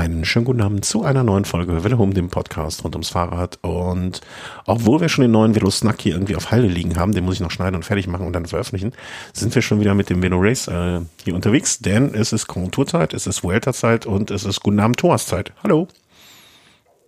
[0.00, 3.58] Einen schönen guten Abend zu einer neuen Folge Welle Home, dem Podcast rund ums Fahrrad.
[3.60, 4.22] Und
[4.64, 7.34] obwohl wir schon den neuen Velo Snack hier irgendwie auf Halde liegen haben, den muss
[7.34, 8.94] ich noch schneiden und fertig machen und dann veröffentlichen,
[9.34, 13.12] sind wir schon wieder mit dem Velo Race äh, hier unterwegs, denn es ist Konturzeit,
[13.12, 15.52] es ist Vuelta-Zeit und es ist Guten Abend Thomas-Zeit.
[15.62, 15.86] Hallo.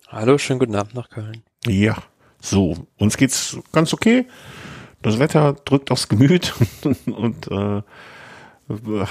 [0.09, 1.45] Hallo, schönen guten Abend nach Köln.
[1.67, 1.97] Ja,
[2.43, 4.27] so, uns geht's ganz okay.
[5.01, 6.53] Das Wetter drückt aufs Gemüt
[7.07, 7.81] und äh,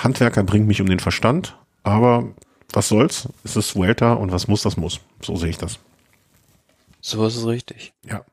[0.03, 2.35] Handwerker bringt mich um den Verstand, aber
[2.73, 3.27] was soll's?
[3.43, 4.99] Es ist Vuelta und was muss, das muss.
[5.21, 5.79] So sehe ich das.
[7.01, 7.93] So ist es richtig.
[8.05, 8.23] Ja.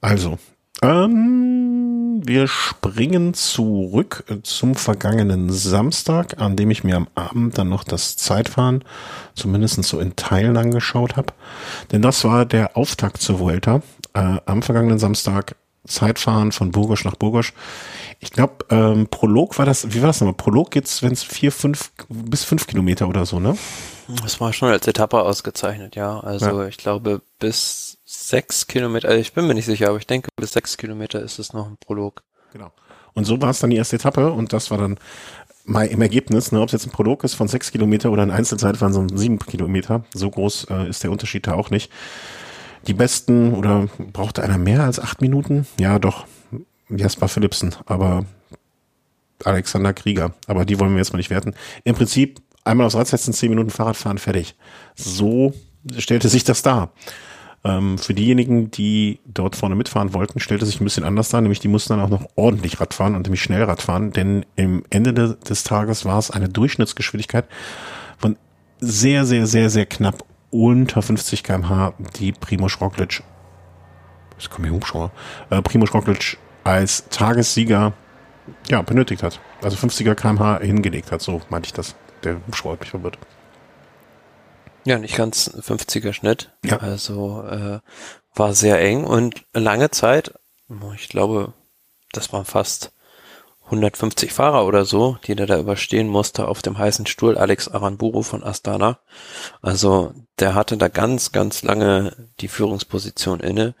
[0.00, 0.38] Also,
[0.82, 7.84] ähm, wir springen zurück zum vergangenen Samstag, an dem ich mir am Abend dann noch
[7.84, 8.84] das Zeitfahren
[9.34, 11.32] zumindest so in Teilen angeschaut habe.
[11.90, 13.82] Denn das war der Auftakt zur Vuelta.
[14.14, 17.52] Äh, am vergangenen Samstag Zeitfahren von Burgosch nach Burgosch.
[18.20, 20.34] Ich glaube, ähm, Prolog war das, wie war das nochmal?
[20.34, 23.56] Prolog geht's, wenn es vier, fünf, bis fünf Kilometer oder so, ne?
[24.22, 26.20] Das war schon als Etappe ausgezeichnet, ja.
[26.20, 26.68] Also ja.
[26.68, 30.52] ich glaube bis sechs Kilometer, also ich bin mir nicht sicher, aber ich denke bis
[30.52, 32.22] sechs Kilometer ist es noch ein Prolog.
[32.52, 32.70] Genau.
[33.14, 34.98] Und so war es dann die erste Etappe und das war dann
[35.64, 38.30] mal im Ergebnis, ne, ob es jetzt ein Prolog ist von sechs Kilometer oder ein
[38.30, 41.90] Einzelzeitfahren von sieben Kilometer, so groß äh, ist der Unterschied da auch nicht.
[42.86, 45.66] Die besten oder brauchte einer mehr als acht Minuten?
[45.78, 46.26] Ja, doch.
[46.88, 48.24] Jasper Philipsen, aber
[49.44, 50.34] Alexander Krieger.
[50.46, 51.54] Aber die wollen wir jetzt mal nicht werten.
[51.84, 54.54] Im Prinzip einmal aufs Rad setzen, zehn Minuten Fahrrad fahren, fertig.
[54.94, 55.54] So
[55.96, 56.92] stellte sich das dar.
[57.64, 61.60] Ähm, für diejenigen, die dort vorne mitfahren wollten, stellte sich ein bisschen anders dar, nämlich
[61.60, 64.82] die mussten dann auch noch ordentlich Rad fahren und nämlich schnell Rad fahren, denn im
[64.90, 67.46] Ende de des Tages war es eine Durchschnittsgeschwindigkeit
[68.18, 68.36] von
[68.80, 73.22] sehr, sehr, sehr, sehr knapp unter 50 kmh, die Primo Roglic,
[74.38, 75.10] jetzt kommen hier Hubschrauber,
[75.50, 77.94] äh, Primo Roglic als Tagessieger
[78.68, 79.40] ja, benötigt hat.
[79.62, 81.96] Also 50er kmh hingelegt hat, so meinte ich das.
[82.22, 83.18] Der Hubschrauber hat mich verwirrt.
[84.84, 86.52] Ja, nicht ganz 50er Schnitt.
[86.64, 86.78] Ja.
[86.78, 87.80] Also äh,
[88.34, 90.34] war sehr eng und lange Zeit,
[90.94, 91.52] ich glaube,
[92.12, 92.92] das waren fast
[93.66, 98.22] 150 Fahrer oder so, die der da überstehen musste auf dem heißen Stuhl, Alex Aranburu
[98.22, 98.98] von Astana.
[99.62, 103.74] Also der hatte da ganz, ganz lange die Führungsposition inne.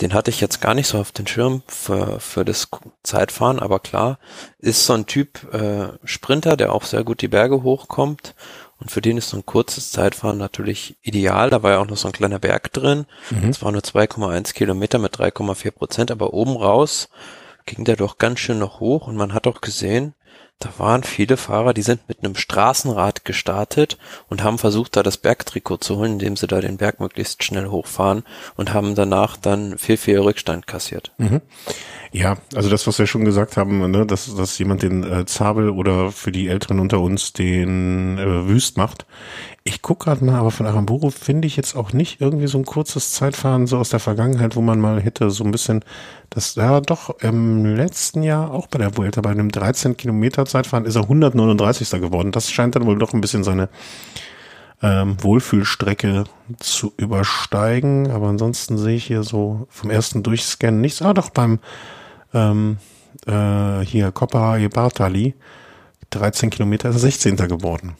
[0.00, 2.68] Den hatte ich jetzt gar nicht so auf den Schirm für, für das
[3.02, 4.18] Zeitfahren, aber klar,
[4.58, 8.34] ist so ein Typ äh, Sprinter, der auch sehr gut die Berge hochkommt.
[8.78, 11.50] Und für den ist so ein kurzes Zeitfahren natürlich ideal.
[11.50, 13.06] Da war ja auch noch so ein kleiner Berg drin.
[13.30, 13.50] Mhm.
[13.50, 17.08] Es war nur 2,1 Kilometer mit 3,4 Prozent, aber oben raus
[17.66, 20.14] ging der doch ganz schön noch hoch und man hat auch gesehen,
[20.62, 25.16] da waren viele Fahrer, die sind mit einem Straßenrad gestartet und haben versucht, da das
[25.16, 28.22] Bergtrikot zu holen, indem sie da den Berg möglichst schnell hochfahren
[28.54, 31.10] und haben danach dann viel, viel Rückstand kassiert.
[31.18, 31.40] Mhm.
[32.12, 35.68] Ja, also das, was wir schon gesagt haben, ne, dass, dass jemand den äh, Zabel
[35.68, 39.04] oder für die Älteren unter uns den äh, Wüst macht.
[39.64, 42.64] Ich gucke gerade mal, aber von Aramburu finde ich jetzt auch nicht irgendwie so ein
[42.64, 45.84] kurzes Zeitfahren so aus der Vergangenheit, wo man mal hätte so ein bisschen
[46.30, 50.84] das, ja doch, im letzten Jahr auch bei der Vuelta, bei einem 13 Kilometer Zeitfahren
[50.84, 51.90] ist er 139.
[52.00, 52.32] geworden.
[52.32, 53.68] Das scheint dann wohl doch ein bisschen seine
[54.82, 56.24] ähm, Wohlfühlstrecke
[56.58, 58.10] zu übersteigen.
[58.10, 61.02] Aber ansonsten sehe ich hier so vom ersten Durchscannen nichts.
[61.02, 61.60] Ah, doch beim
[62.34, 62.78] ähm,
[63.26, 65.34] äh, hier Coppa Bartali
[66.10, 67.36] 13 Kilometer ist er 16.
[67.36, 67.96] geworden.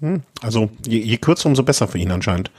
[0.00, 2.50] Hm, also je, je kürzer, umso besser für ihn anscheinend.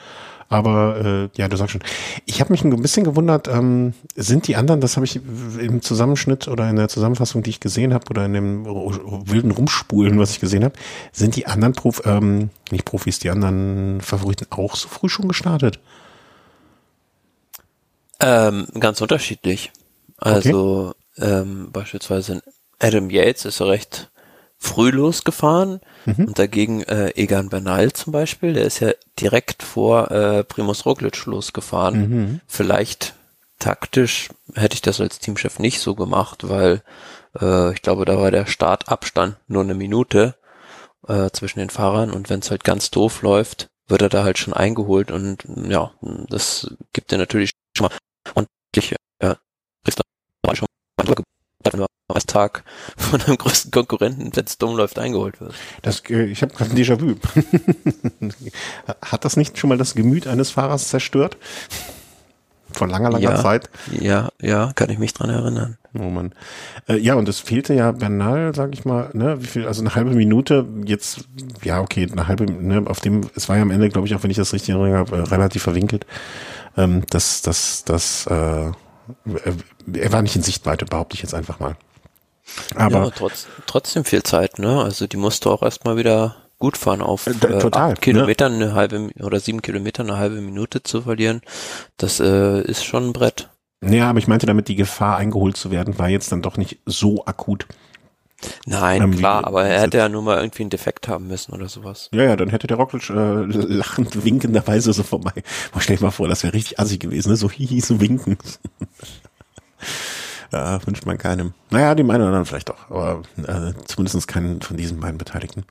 [0.49, 1.83] Aber äh, ja, du sagst schon.
[2.25, 6.47] Ich habe mich ein bisschen gewundert, ähm, sind die anderen, das habe ich im Zusammenschnitt
[6.47, 10.39] oder in der Zusammenfassung, die ich gesehen habe, oder in dem wilden Rumspulen, was ich
[10.39, 10.75] gesehen habe,
[11.11, 15.79] sind die anderen Prof, ähm, nicht Profis, die anderen Favoriten auch so früh schon gestartet?
[18.21, 19.71] Ähm, ganz unterschiedlich.
[20.17, 21.29] Also okay.
[21.29, 22.41] ähm, beispielsweise
[22.79, 24.09] Adam Yates ist recht
[24.57, 26.25] früh losgefahren mhm.
[26.25, 31.25] und dagegen äh, Egan Bernal zum Beispiel, der ist ja direkt vor äh, Primus Roglic
[31.25, 32.09] losgefahren.
[32.09, 32.41] Mhm.
[32.47, 33.13] Vielleicht
[33.59, 36.81] taktisch hätte ich das als Teamchef nicht so gemacht, weil
[37.39, 40.35] äh, ich glaube, da war der Startabstand nur eine Minute
[41.07, 44.37] äh, zwischen den Fahrern und wenn es halt ganz doof läuft, wird er da halt
[44.37, 45.91] schon eingeholt und ja,
[46.29, 47.97] das gibt er natürlich schon mal
[48.35, 49.35] ordentlich äh,
[50.55, 50.67] schon
[51.81, 52.63] mal Tag
[52.95, 55.53] von einem größten Konkurrenten, wenn es dumm läuft, eingeholt wird.
[55.81, 57.15] Das, äh, ich habe gerade ein Déjà-vu.
[59.01, 61.37] Hat das nicht schon mal das Gemüt eines Fahrers zerstört?
[62.71, 63.69] Vor langer, langer ja, Zeit?
[63.91, 65.77] Ja, ja, kann ich mich dran erinnern.
[65.99, 66.33] Oh man.
[66.87, 69.95] Äh, ja, und es fehlte ja Bernal, sag ich mal, ne, wie viel, also eine
[69.95, 71.25] halbe Minute, jetzt,
[71.63, 74.23] ja, okay, eine halbe, ne, auf dem, es war ja am Ende, glaube ich, auch
[74.23, 76.05] wenn ich das richtig erinnere, äh, relativ verwinkelt.
[76.77, 78.71] Ähm, das, das, das, äh,
[79.93, 81.75] er war nicht in Sichtweite, behaupte ich jetzt einfach mal.
[82.75, 84.81] Aber ja, trotz, trotzdem viel Zeit, ne?
[84.81, 88.65] Also die musste auch erstmal wieder gut fahren, auf äh, total, acht Kilometern ne?
[88.65, 91.41] eine halbe oder sieben Kilometer eine halbe Minute zu verlieren.
[91.97, 93.49] Das äh, ist schon ein Brett.
[93.81, 96.79] Ja, aber ich meinte damit, die Gefahr eingeholt zu werden, war jetzt dann doch nicht
[96.85, 97.67] so akut.
[98.65, 101.69] Nein, ähm, klar, aber er hätte ja nur mal irgendwie einen Defekt haben müssen oder
[101.69, 102.09] sowas.
[102.13, 105.33] Ja, ja, dann hätte der Rockledge äh, lachend, winkenderweise so vorbei.
[105.71, 107.35] Boah, stell dir mal vor, das wäre richtig assig gewesen, ne?
[107.35, 108.37] so hihi, so winken.
[110.51, 111.53] Ja, wünscht man keinem.
[111.69, 115.63] Naja, dem einen oder anderen vielleicht auch, aber äh, zumindest keinen von diesen beiden Beteiligten.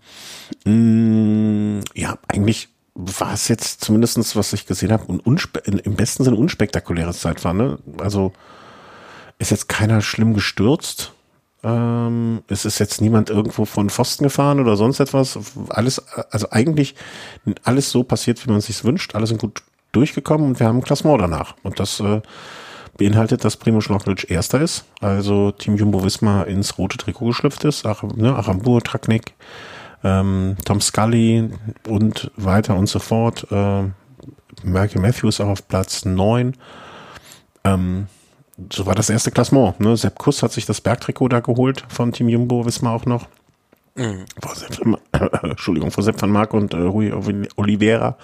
[0.65, 6.37] Mm, ja, eigentlich war es jetzt zumindestens, was ich gesehen habe, unspe im besten Sinne
[6.37, 7.57] unspektakuläres Zeitfahren.
[7.57, 7.79] Ne?
[7.99, 8.33] Also
[9.39, 11.13] ist jetzt keiner schlimm gestürzt
[11.67, 15.37] ähm, es ist jetzt niemand irgendwo von Pfosten gefahren oder sonst etwas.
[15.69, 15.99] Alles,
[16.31, 16.95] also eigentlich
[17.65, 19.17] alles so passiert, wie man sich wünscht.
[19.17, 21.57] Alle sind gut durchgekommen und wir haben ein Klassement danach.
[21.65, 22.21] Und das äh,
[22.97, 24.85] beinhaltet, dass Primo Roglic Erster ist.
[25.01, 27.87] Also Team Jumbo Visma ins rote Trikot geschlüpft ist.
[27.87, 29.35] Ach, ne, Arambur, Traknik,
[30.05, 31.51] ähm, Tom Scully
[31.89, 33.47] und weiter und so fort.
[33.51, 33.85] Äh,
[34.63, 36.55] Michael Matthews auch auf Platz neun.
[37.65, 38.07] Ähm,
[38.73, 39.81] so war das erste Klassement.
[39.81, 39.97] Ne?
[39.97, 43.27] Sepp Kuss hat sich das Bergtrikot da geholt von Team Jumbo, wissen wir auch noch.
[43.97, 44.25] Mhm.
[44.41, 44.81] Vor Sepp,
[45.13, 47.13] äh, Entschuldigung, vor Sepp van Mark und äh, Rui
[47.57, 48.17] Oliveira.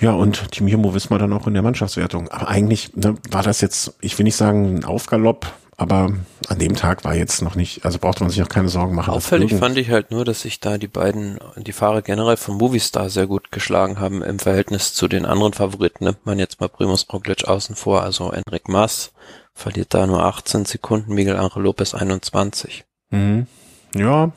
[0.00, 2.28] Ja, und Team Jumbo wissen wir dann auch in der Mannschaftswertung.
[2.28, 6.12] Aber eigentlich ne, war das jetzt, ich will nicht sagen ein Aufgalopp, aber
[6.48, 9.14] an dem Tag war jetzt noch nicht, also brauchte man sich auch keine Sorgen machen.
[9.14, 13.08] Auffällig fand ich halt nur, dass sich da die beiden, die Fahrer generell von Movistar
[13.08, 16.04] sehr gut geschlagen haben im Verhältnis zu den anderen Favoriten.
[16.04, 19.12] Nimmt man jetzt mal Primus Roglic außen vor, also Enric Mas
[19.54, 22.84] verliert da nur 18 Sekunden, Miguel Angel Lopez 21.
[23.10, 23.46] Mhm.
[23.94, 24.32] Ja.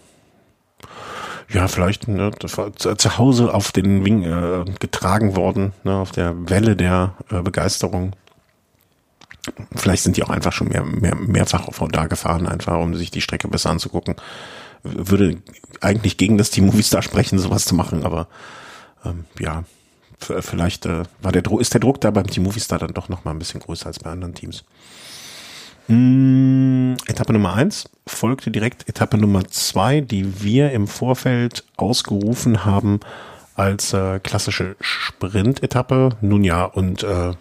[1.49, 6.75] Ja, vielleicht ne, zu Hause auf den Wing äh, getragen worden, ne, auf der Welle
[6.75, 8.13] der äh, Begeisterung
[9.75, 13.21] Vielleicht sind die auch einfach schon mehr, mehr, mehrfach da gefahren, einfach um sich die
[13.21, 14.15] Strecke besser anzugucken.
[14.83, 15.37] Würde
[15.81, 18.27] eigentlich gegen das Team Movistar sprechen, sowas zu machen, aber
[19.03, 19.65] ähm, ja,
[20.17, 23.25] vielleicht äh, war der Druck, ist der Druck da beim Team Movistar dann doch noch
[23.25, 24.63] mal ein bisschen größer als bei anderen Teams.
[25.87, 32.99] Hm, Etappe Nummer eins folgte direkt Etappe Nummer zwei, die wir im Vorfeld ausgerufen haben
[33.55, 36.09] als äh, klassische Sprint-Etappe.
[36.21, 37.33] Nun ja, und äh,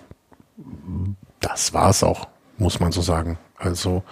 [1.40, 2.28] das war's auch,
[2.58, 3.38] muss man so sagen.
[3.56, 4.02] Also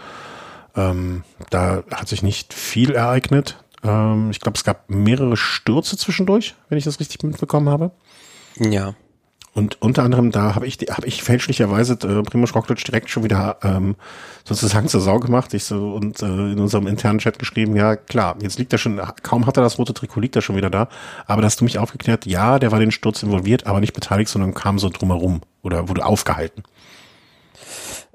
[0.76, 3.62] ähm, da hat sich nicht viel ereignet.
[3.82, 7.90] Ähm, ich glaube, es gab mehrere Stürze zwischendurch, wenn ich das richtig mitbekommen habe.
[8.58, 8.94] Ja.
[9.52, 13.58] Und unter anderem da habe ich habe ich fälschlicherweise äh, Primoz Roglic direkt schon wieder
[13.62, 13.97] ähm,
[14.44, 15.52] sozusagen zur Sau gemacht.
[15.55, 19.00] Ich so und äh, in unserem internen Chat geschrieben, ja klar, jetzt liegt er schon,
[19.23, 20.88] kaum hat er das rote Trikot, liegt er schon wieder da.
[21.26, 24.31] Aber da hast du mich aufgeklärt, ja, der war den Sturz involviert, aber nicht beteiligt,
[24.31, 26.62] sondern kam so drumherum oder wurde aufgehalten.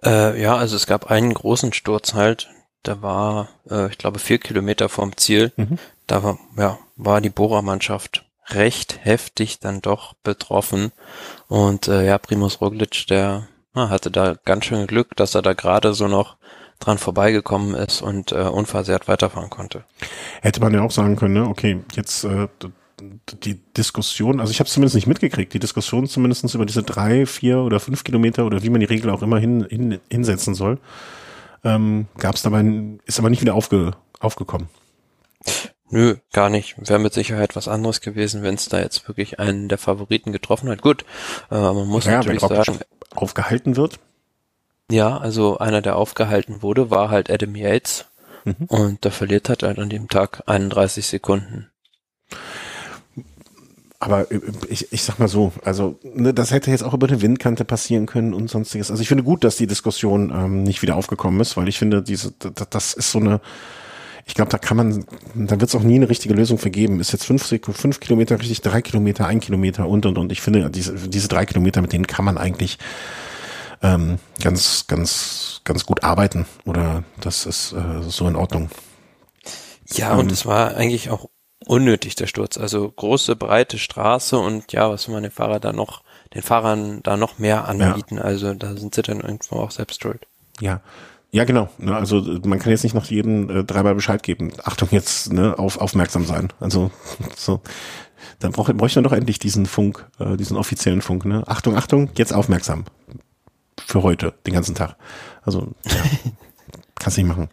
[0.05, 2.49] Äh, ja, also es gab einen großen Sturz halt,
[2.85, 5.51] der war, äh, ich glaube, vier Kilometer vom Ziel.
[5.57, 5.79] Mhm.
[6.07, 10.91] Da war, ja, war die Bohrermannschaft recht heftig dann doch betroffen.
[11.47, 15.53] Und äh, ja, Primus Roglic, der na, hatte da ganz schön Glück, dass er da
[15.53, 16.37] gerade so noch
[16.79, 19.83] dran vorbeigekommen ist und äh, unversehrt weiterfahren konnte.
[20.41, 21.47] Hätte man ja auch sagen können, ne?
[21.47, 22.47] okay, jetzt äh,
[23.43, 27.25] die Diskussion, also ich habe es zumindest nicht mitgekriegt, die Diskussion zumindest über diese drei,
[27.25, 30.79] vier oder fünf Kilometer oder wie man die Regel auch immer hin, hin, hinsetzen soll,
[31.63, 32.63] ähm, gab es dabei,
[33.05, 34.69] ist aber nicht wieder aufge, aufgekommen.
[35.89, 36.75] Nö, gar nicht.
[36.77, 40.69] Wäre mit Sicherheit was anderes gewesen, wenn es da jetzt wirklich einen der Favoriten getroffen
[40.69, 40.81] hat.
[40.81, 41.05] Gut,
[41.51, 42.79] äh, man muss ja, natürlich sagen,
[43.13, 43.99] aufgehalten wird.
[44.89, 48.05] Ja, also einer, der aufgehalten wurde, war halt Adam Yates.
[48.45, 48.65] Mhm.
[48.67, 51.69] Und der verliert hat halt an dem Tag 31 Sekunden
[54.05, 54.39] aber äh,
[54.69, 58.05] ich, ich sag mal so, also ne, das hätte jetzt auch über eine Windkante passieren
[58.05, 58.91] können und sonstiges.
[58.91, 62.01] Also ich finde gut, dass die Diskussion ähm, nicht wieder aufgekommen ist, weil ich finde,
[62.01, 63.41] diese, das, das ist so eine,
[64.25, 65.05] ich glaube, da kann man,
[65.35, 66.99] da wird es auch nie eine richtige Lösung vergeben.
[66.99, 70.31] Ist jetzt fünf, fünf Kilometer richtig, drei Kilometer, ein Kilometer und und und.
[70.31, 72.79] Ich finde, diese, diese drei Kilometer, mit denen kann man eigentlich
[73.83, 76.47] ähm, ganz, ganz, ganz gut arbeiten.
[76.65, 78.69] Oder das ist äh, so in Ordnung.
[79.89, 81.29] Ja, und ähm, es war eigentlich auch
[81.67, 82.57] unnötig, der Sturz.
[82.57, 86.03] Also große, breite Straße und ja, was will man den Fahrer da noch,
[86.33, 88.17] den Fahrern da noch mehr anbieten?
[88.17, 88.23] Ja.
[88.23, 90.25] Also da sind sie dann irgendwo auch selbst schuld.
[90.59, 90.81] Ja.
[91.35, 91.67] Ja, genau.
[91.79, 94.53] Ne, also man kann jetzt nicht noch jedem äh, dreimal Bescheid geben.
[94.63, 96.47] Achtung jetzt, ne, auf, aufmerksam sein.
[96.61, 96.91] Also
[97.35, 97.59] so,
[98.39, 101.25] dann brauch, bräuchte man doch endlich diesen Funk, äh, diesen offiziellen Funk.
[101.25, 101.43] Ne?
[101.45, 102.85] Achtung, Achtung, jetzt aufmerksam.
[103.85, 104.95] Für heute, den ganzen Tag.
[105.41, 106.03] Also ja,
[106.99, 107.49] kannst nicht machen.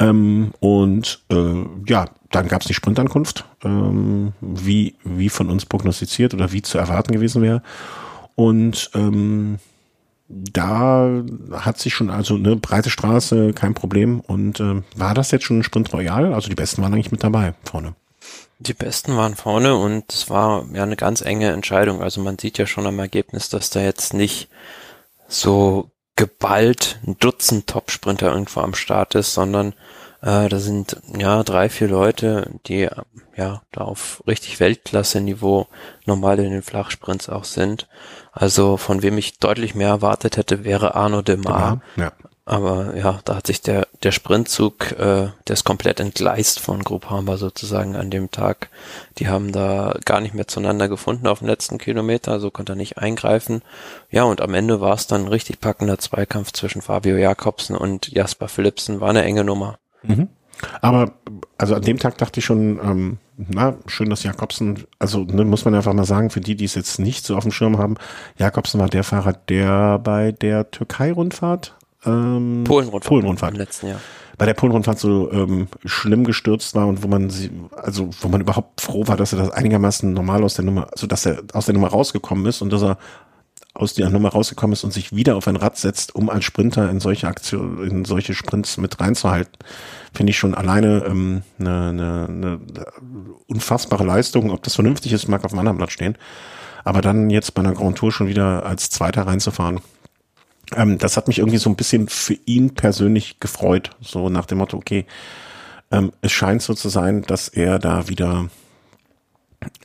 [0.00, 6.34] Ähm, und äh, ja, dann gab es die Sprintankunft, ähm, wie, wie von uns prognostiziert
[6.34, 7.62] oder wie zu erwarten gewesen wäre.
[8.34, 9.60] Und ähm,
[10.28, 14.20] da hat sich schon also eine breite Straße, kein Problem.
[14.20, 16.34] Und äh, war das jetzt schon ein Sprint Royal?
[16.34, 17.94] Also die Besten waren eigentlich mit dabei vorne.
[18.58, 22.02] Die Besten waren vorne und es war ja eine ganz enge Entscheidung.
[22.02, 24.48] Also man sieht ja schon am Ergebnis, dass da jetzt nicht
[25.28, 29.74] so geballt ein Dutzend Top-Sprinter irgendwo am Start ist, sondern
[30.20, 32.88] äh, da sind ja drei, vier Leute, die
[33.36, 35.68] ja da auf richtig Weltklasse-Niveau
[36.04, 37.88] normal in den Flachsprints auch sind.
[38.38, 41.80] Also von wem ich deutlich mehr erwartet hätte, wäre Arno de Mar.
[41.96, 42.12] Ja.
[42.44, 47.36] Aber ja, da hat sich der, der Sprintzug, äh, der ist komplett entgleist von Groupama
[47.36, 48.70] sozusagen an dem Tag.
[49.18, 52.76] Die haben da gar nicht mehr zueinander gefunden auf dem letzten Kilometer, so konnte er
[52.76, 53.62] nicht eingreifen.
[54.08, 58.08] Ja, und am Ende war es dann ein richtig packender Zweikampf zwischen Fabio Jakobsen und
[58.08, 59.00] Jasper Philipsen.
[59.00, 59.78] War eine enge Nummer.
[60.04, 60.28] Mhm.
[60.80, 61.12] Aber
[61.58, 65.64] also an dem Tag dachte ich schon, ähm, na, schön, dass Jakobsen, also ne, muss
[65.64, 67.96] man einfach mal sagen, für die, die es jetzt nicht so auf dem Schirm haben,
[68.36, 71.74] Jakobsen war der Fahrer, der bei der Türkei-Rundfahrt
[72.06, 73.04] ähm, Polen-Rundfahrt.
[73.04, 73.52] Polen-Rundfahrt.
[73.54, 74.00] Im letzten Jahr.
[74.36, 78.40] Bei der Polen-Rundfahrt so ähm, schlimm gestürzt war und wo man sie, also wo man
[78.40, 81.66] überhaupt froh war, dass er das einigermaßen normal aus der Nummer, also dass er aus
[81.66, 82.98] der Nummer rausgekommen ist und dass er
[83.78, 86.90] aus der Nummer rausgekommen ist und sich wieder auf ein Rad setzt, um als Sprinter
[86.90, 89.54] in solche Aktionen, in solche Sprints mit reinzuhalten,
[90.12, 92.60] finde ich schon alleine ähm, eine, eine, eine
[93.46, 94.50] unfassbare Leistung.
[94.50, 96.18] Ob das vernünftig ist, mag auf dem anderen Blatt stehen.
[96.84, 99.80] Aber dann jetzt bei einer Grand Tour schon wieder als Zweiter reinzufahren,
[100.74, 103.90] ähm, das hat mich irgendwie so ein bisschen für ihn persönlich gefreut.
[104.00, 105.06] So nach dem Motto, okay,
[105.90, 108.48] ähm, es scheint so zu sein, dass er da wieder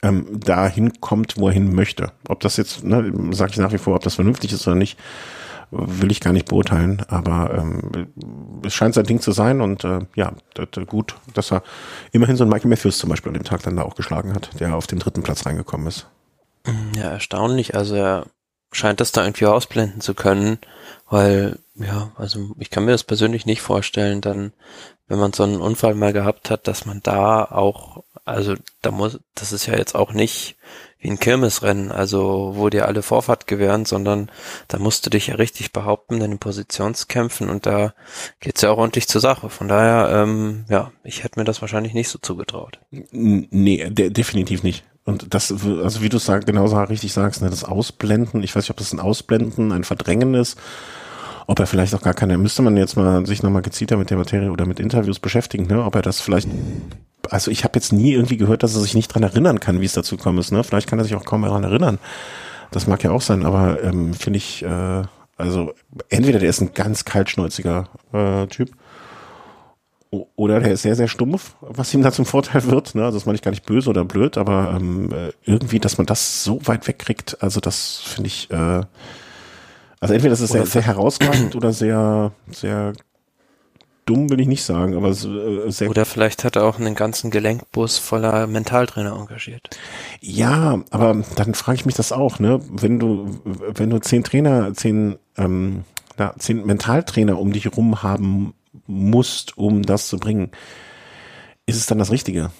[0.03, 2.11] ähm, dahin kommt, wo er hin möchte.
[2.27, 4.99] Ob das jetzt, ne, sage ich nach wie vor, ob das vernünftig ist oder nicht,
[5.71, 7.01] will ich gar nicht beurteilen.
[7.07, 8.07] Aber ähm,
[8.63, 10.33] es scheint sein Ding zu sein und äh, ja,
[10.85, 11.63] gut, dass er
[12.11, 14.51] immerhin so einen Michael Matthews zum Beispiel an dem Tag dann da auch geschlagen hat,
[14.59, 16.07] der auf den dritten Platz reingekommen ist.
[16.95, 17.75] Ja, erstaunlich.
[17.75, 18.25] Also er
[18.71, 20.57] scheint das da irgendwie ausblenden zu können,
[21.09, 24.53] weil, ja, also ich kann mir das persönlich nicht vorstellen, dann,
[25.07, 29.19] wenn man so einen Unfall mal gehabt hat, dass man da auch, also da muss,
[29.35, 30.55] das ist ja jetzt auch nicht
[30.99, 34.31] wie ein Kirmesrennen, also wo dir alle Vorfahrt gewähren, sondern
[34.69, 37.93] da musst du dich ja richtig behaupten, deine Positionskämpfen und da
[38.39, 39.49] geht's ja auch ordentlich zur Sache.
[39.49, 42.79] Von daher, ähm, ja, ich hätte mir das wahrscheinlich nicht so zugetraut.
[42.91, 44.85] Nee, de definitiv nicht.
[45.05, 48.71] Und das, also wie du sagst, genauso richtig sagst, ne, das Ausblenden, ich weiß nicht,
[48.71, 50.57] ob das ein Ausblenden, ein Verdrängen ist,
[51.47, 54.17] ob er vielleicht auch gar keine, müsste man jetzt mal sich nochmal gezielter mit der
[54.17, 56.47] Materie oder mit Interviews beschäftigen, ne, ob er das vielleicht,
[57.29, 59.85] also ich habe jetzt nie irgendwie gehört, dass er sich nicht dran erinnern kann, wie
[59.85, 61.99] es dazu gekommen ist, ne, vielleicht kann er sich auch kaum daran erinnern.
[62.71, 65.03] Das mag ja auch sein, aber ähm, finde ich, äh,
[65.37, 65.73] also
[66.09, 68.71] entweder der ist ein ganz kaltschnäuziger äh, Typ
[70.35, 72.95] oder der ist sehr, sehr stumpf, was ihm da zum Vorteil wird.
[72.95, 73.03] Ne?
[73.03, 76.05] Also das meine ich gar nicht böse oder blöd, aber ähm, äh, irgendwie, dass man
[76.05, 78.81] das so weit wegkriegt, also das finde ich, äh,
[79.99, 82.93] also entweder das ist sehr, sehr herausragend oder sehr, sehr
[84.05, 87.31] dumm will ich nicht sagen, aber äh, sehr Oder vielleicht hat er auch einen ganzen
[87.31, 89.69] Gelenkbus voller Mentaltrainer engagiert.
[90.21, 92.59] Ja, aber dann frage ich mich das auch, ne?
[92.69, 95.83] Wenn du, wenn du zehn Trainer, zehn, ähm,
[96.17, 98.53] na, zehn Mentaltrainer um dich rum haben
[98.87, 100.51] musst, um das zu bringen,
[101.65, 102.51] ist es dann das Richtige?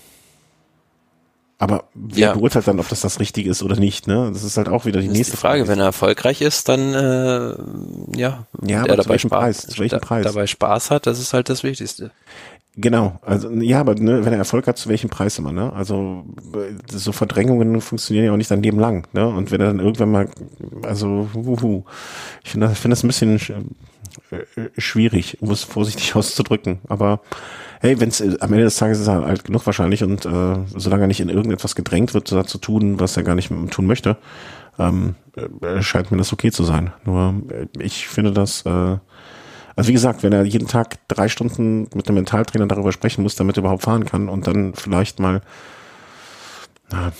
[1.63, 2.33] Aber wer ja.
[2.33, 4.05] beurteilt dann, ob das das Richtige ist oder nicht?
[4.05, 4.29] Ne?
[4.33, 5.59] Das ist halt auch wieder die das nächste die Frage.
[5.59, 5.71] Frage.
[5.71, 9.79] Wenn er erfolgreich ist, dann äh, ja, ja er dabei Spaß, Preis?
[9.79, 10.25] welchen Preis?
[10.25, 12.11] dabei Spaß hat, das ist halt das Wichtigste.
[12.75, 15.71] Genau, also ja, aber ne, wenn er Erfolg hat, zu welchem Preis immer, ne?
[15.71, 16.25] Also
[16.91, 19.25] so Verdrängungen funktionieren ja auch nicht sein Leben lang, ne?
[19.25, 20.27] Und wenn er dann irgendwann mal,
[20.81, 21.85] also wuhu,
[22.43, 23.39] ich finde das, find das ein bisschen
[24.31, 26.79] äh, schwierig, um es vorsichtig auszudrücken.
[26.89, 27.21] Aber
[27.83, 30.55] hey, wenn es äh, am Ende des Tages ist er alt genug wahrscheinlich und äh,
[30.75, 34.17] solange er nicht in irgendetwas gedrängt wird, zu tun, was er gar nicht tun möchte,
[34.79, 36.93] ähm, äh, scheint mir das okay zu sein.
[37.03, 38.97] Nur äh, ich finde das, äh,
[39.75, 43.35] also wie gesagt, wenn er jeden Tag drei Stunden mit einem Mentaltrainer darüber sprechen muss,
[43.35, 45.41] damit er überhaupt fahren kann und dann vielleicht mal,
[46.89, 47.11] na,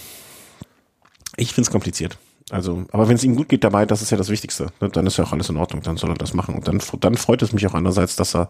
[1.36, 2.18] ich finde es kompliziert.
[2.52, 4.68] Also, aber wenn es ihm gut geht dabei, das ist ja das Wichtigste.
[4.80, 4.90] Ne?
[4.90, 6.56] Dann ist ja auch alles in Ordnung, dann soll er das machen.
[6.56, 8.50] Und dann, dann freut es mich auch andererseits, dass er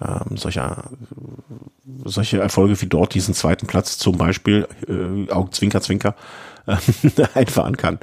[0.00, 0.90] ähm, solche,
[2.04, 6.14] solche Erfolge wie dort diesen zweiten Platz zum Beispiel, äh, Augenzwinker, Zwinker,
[6.66, 6.76] äh,
[7.34, 7.98] einfahren kann.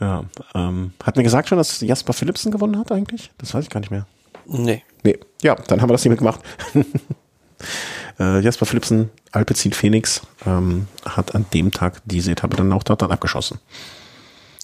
[0.00, 0.24] Ja,
[0.54, 3.30] ähm, hat mir gesagt schon, dass Jasper Philipsen gewonnen hat eigentlich?
[3.38, 4.06] Das weiß ich gar nicht mehr.
[4.46, 4.84] Nee.
[5.02, 6.40] Nee, ja, dann haben wir das nicht mitgemacht.
[8.20, 13.02] äh, Jasper Philipsen, Alpecin Phoenix, ähm, hat an dem Tag diese Etappe dann auch dort
[13.02, 13.58] dann abgeschossen.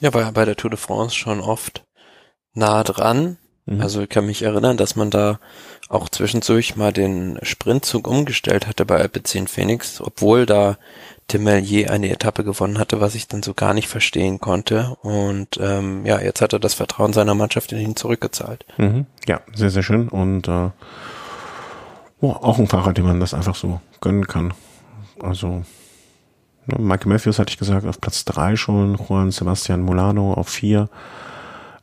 [0.01, 1.85] Ja, war bei der Tour de France schon oft
[2.53, 3.37] nah dran.
[3.67, 3.81] Mhm.
[3.81, 5.39] Also ich kann mich erinnern, dass man da
[5.89, 10.77] auch zwischendurch mal den Sprintzug umgestellt hatte bei Alpecin Phoenix, obwohl da
[11.29, 14.97] Tim Mellier eine Etappe gewonnen hatte, was ich dann so gar nicht verstehen konnte.
[15.03, 18.67] Und ähm, ja, jetzt hat er das Vertrauen seiner Mannschaft in ihn zurückgezahlt.
[18.77, 19.07] Mhm.
[19.27, 20.09] Ja, sehr, sehr schön.
[20.09, 20.71] Und äh,
[22.21, 24.53] oh, auch ein Fahrer, dem man das einfach so gönnen kann.
[25.21, 25.63] Also
[26.67, 30.89] Ne, Michael Matthews hatte ich gesagt, auf Platz drei schon, Juan Sebastian Molano auf vier.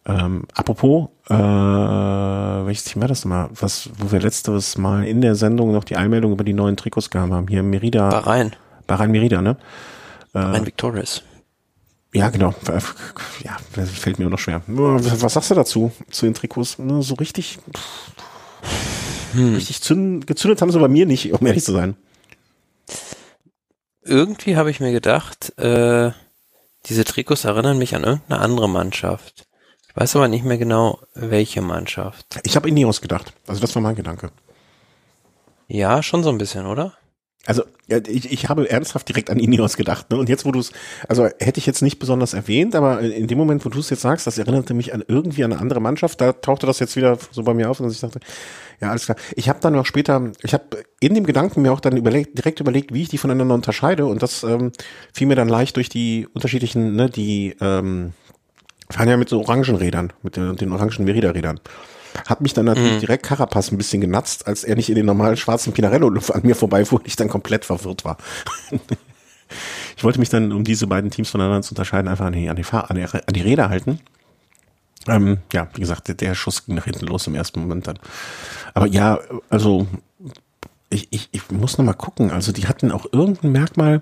[0.05, 3.49] Ähm, apropos, äh, welches Team war das nochmal?
[3.53, 7.09] Was, wo wir letztes Mal in der Sendung noch die Einmeldung über die neuen Trikots
[7.09, 7.47] gehabt haben.
[7.47, 8.09] Hier Merida.
[8.09, 8.55] Bahrain.
[8.87, 9.57] Bahrain Merida, ne?
[10.33, 11.23] Bahrain äh, Victorious.
[12.13, 12.53] Ja, genau.
[13.43, 14.61] Ja, fällt mir auch noch schwer.
[14.67, 16.77] Was sagst du dazu, zu den Trikots?
[16.99, 17.59] So richtig,
[19.33, 19.55] hm.
[19.55, 21.95] richtig zünd, gezündet haben sie bei mir nicht, um ehrlich zu sein.
[24.03, 26.11] Irgendwie habe ich mir gedacht, äh,
[26.87, 29.47] diese Trikots erinnern mich an irgendeine andere Mannschaft.
[29.91, 32.39] Ich weiß aber nicht mehr genau, welche Mannschaft.
[32.43, 33.33] Ich habe Ineos gedacht.
[33.45, 34.31] Also das war mein Gedanke.
[35.67, 36.93] Ja, schon so ein bisschen, oder?
[37.45, 40.11] Also ich, ich habe ernsthaft direkt an Ineos gedacht.
[40.11, 40.17] Ne?
[40.17, 40.71] Und jetzt, wo du es,
[41.09, 44.01] also hätte ich jetzt nicht besonders erwähnt, aber in dem Moment, wo du es jetzt
[44.01, 47.17] sagst, das erinnerte mich an irgendwie an eine andere Mannschaft, da tauchte das jetzt wieder
[47.31, 48.19] so bei mir auf und ich dachte,
[48.79, 49.17] ja, alles klar.
[49.35, 52.59] Ich habe dann noch später, ich habe in dem Gedanken mir auch dann überlegt, direkt
[52.59, 54.71] überlegt, wie ich die voneinander unterscheide und das ähm,
[55.13, 58.13] fiel mir dann leicht durch die unterschiedlichen, ne, die ähm,
[58.91, 61.59] fahren ja mit so Orangenrädern, mit den, den orangen Merida-Rädern.
[62.27, 62.99] Hat mich dann natürlich mhm.
[62.99, 66.55] direkt Carapaz ein bisschen genatzt, als er nicht in den normalen schwarzen Pinarello an mir
[66.55, 68.17] vorbeifuhr und ich dann komplett verwirrt war.
[69.97, 72.55] ich wollte mich dann, um diese beiden Teams voneinander zu unterscheiden, einfach an die, an
[72.55, 73.99] die, Fahr an die, an die Räder halten.
[75.07, 77.97] Ähm, ja, wie gesagt, der, der Schuss ging nach hinten los im ersten Moment dann.
[78.73, 79.19] Aber ja,
[79.49, 79.87] also
[80.89, 82.31] ich, ich, ich muss noch mal gucken.
[82.31, 84.01] Also die hatten auch irgendein Merkmal,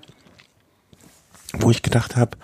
[1.52, 2.36] wo ich gedacht habe,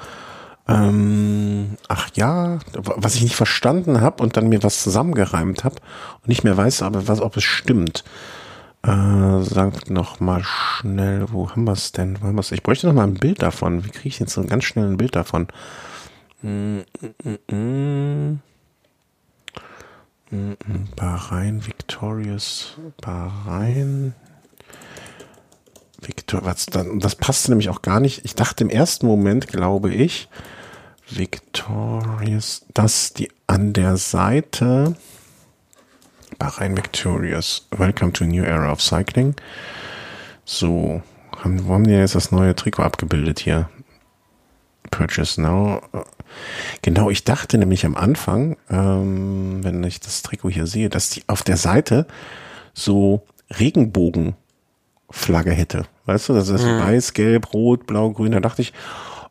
[0.69, 5.77] ähm, ach ja, was ich nicht verstanden habe und dann mir was zusammengereimt habe
[6.23, 8.05] und nicht mehr weiß, aber was, ob es stimmt.
[8.83, 12.21] Äh, sagt noch mal schnell, wo haben wir es denn?
[12.21, 12.53] Wo haben wir's?
[12.53, 13.85] Ich bräuchte noch mal ein Bild davon.
[13.85, 15.49] Wie kriege ich jetzt so ganz schnell ein Bild davon?
[16.43, 16.81] Mm,
[17.51, 18.41] mm,
[20.31, 24.15] mm, Bahrain, Victorious, Bahrain.
[26.01, 28.25] Victor, was das passte nämlich auch gar nicht.
[28.25, 30.29] Ich dachte im ersten Moment, glaube ich,
[31.09, 34.97] Victorious, dass die an der Seite
[36.39, 39.35] Bahrain Victorious, Welcome to a New Era of Cycling.
[40.45, 41.03] So,
[41.37, 43.71] haben, wo haben die jetzt das neue Trikot abgebildet hier?
[44.91, 45.81] Purchase Now.
[46.83, 51.23] Genau, ich dachte nämlich am Anfang, ähm, wenn ich das Trikot hier sehe, dass die
[51.29, 52.07] auf der Seite
[52.75, 53.25] so
[53.59, 55.87] Regenbogenflagge hätte.
[56.05, 56.81] Weißt du, das ist mhm.
[56.81, 58.33] weiß, gelb, rot, blau, grün.
[58.33, 58.73] Da dachte ich,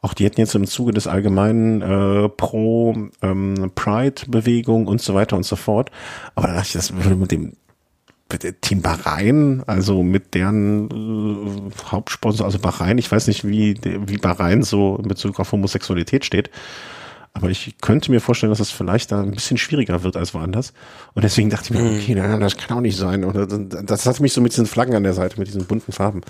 [0.06, 5.36] auch die hätten jetzt im Zuge des allgemeinen äh, Pro ähm, Pride-Bewegung und so weiter
[5.36, 5.90] und so fort.
[6.36, 7.54] Aber da dachte ich, das würde mit dem
[8.62, 14.62] Team Bahrain, also mit deren äh, Hauptsponsor, also Bahrain, ich weiß nicht, wie, wie Bahrain
[14.62, 16.52] so in Bezug auf Homosexualität steht.
[17.34, 20.36] Aber ich könnte mir vorstellen, dass es das vielleicht da ein bisschen schwieriger wird als
[20.36, 20.72] woanders.
[21.16, 21.98] Und deswegen dachte ich mir, mhm.
[21.98, 23.26] okay, na, das kann auch nicht sein.
[23.26, 26.22] Oder das hat mich so mit diesen Flaggen an der Seite, mit diesen bunten Farben.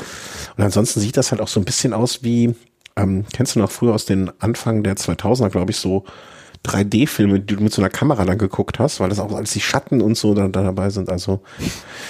[0.57, 2.55] Und ansonsten sieht das halt auch so ein bisschen aus wie,
[2.95, 6.05] ähm, kennst du noch früher aus den Anfang der 2000er, glaube ich, so
[6.65, 9.61] 3D-Filme, die du mit so einer Kamera dann geguckt hast, weil das auch alles die
[9.61, 11.09] Schatten und so da, da dabei sind.
[11.09, 11.41] Also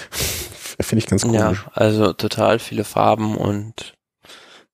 [0.79, 1.33] finde ich ganz cool.
[1.33, 3.95] Ja, also total viele Farben und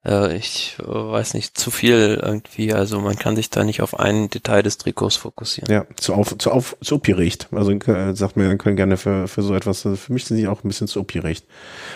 [0.05, 2.73] äh, ich äh, weiß nicht, zu viel irgendwie.
[2.73, 5.71] Also man kann sich da nicht auf ein Detail des Trikots fokussieren.
[5.71, 7.47] Ja, zu auf, zu auf, zu opierecht.
[7.51, 10.63] Also äh, sagt mir, können gerne für, für so etwas, für mich sind die auch
[10.63, 11.45] ein bisschen zu opierecht.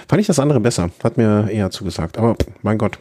[0.08, 0.90] Fand ich das andere besser.
[1.04, 2.18] Hat mir eher zugesagt.
[2.18, 3.00] Aber mein Gott.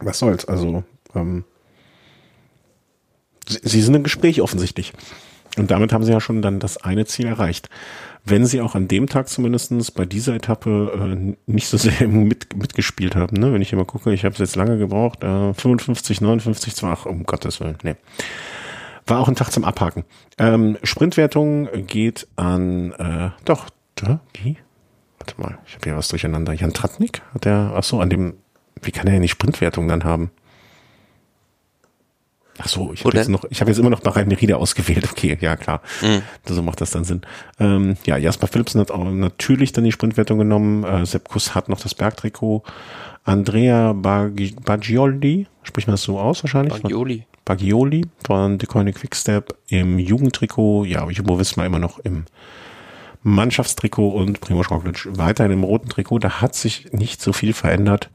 [0.00, 0.44] Was soll's?
[0.44, 0.84] Also,
[1.14, 1.44] ähm,
[3.48, 4.92] Sie sind im Gespräch offensichtlich.
[5.56, 7.68] Und damit haben sie ja schon dann das eine Ziel erreicht.
[8.24, 12.56] Wenn sie auch an dem Tag zumindestens bei dieser Etappe äh, nicht so sehr mit,
[12.56, 13.36] mitgespielt haben.
[13.38, 13.52] Ne?
[13.52, 17.06] Wenn ich immer gucke, ich habe es jetzt lange gebraucht, äh, 55, 59, zwar, ach,
[17.06, 17.96] um Gottes Willen, nee.
[19.06, 20.04] War auch ein Tag zum Abhaken.
[20.36, 24.58] Ähm, Sprintwertung geht an, äh, doch, da, wie?
[25.18, 26.52] Warte mal, ich habe hier was durcheinander.
[26.52, 27.22] Jan Tratnik?
[27.32, 28.34] Hat der, ach so, an dem,
[28.82, 30.30] wie kann er denn die Sprintwertung dann haben?
[32.60, 35.08] Ach so, ich habe jetzt noch, ich habe jetzt immer noch Bahrain Merida ausgewählt.
[35.18, 36.22] Okay, ja klar, mhm.
[36.44, 37.22] so macht das dann Sinn.
[37.58, 40.84] Ähm, ja, Jasper Philipsen hat auch natürlich dann die Sprintwertung genommen.
[40.84, 42.62] Äh, Sepp Kuss hat noch das Bergtrikot.
[43.24, 46.82] Andrea Baggioli, spricht man das so aus wahrscheinlich?
[46.82, 47.26] Baggioli.
[47.44, 50.84] Baggioli von Decoyne Quickstep im Jugendtrikot.
[50.84, 52.24] Ja, Jumbo Wismar immer noch im
[53.22, 56.20] Mannschaftstrikot und Primoz Roglic weiterhin im roten Trikot.
[56.20, 58.10] Da hat sich nicht so viel verändert,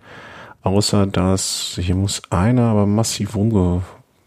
[0.64, 3.84] außer dass hier muss einer aber massiv rumge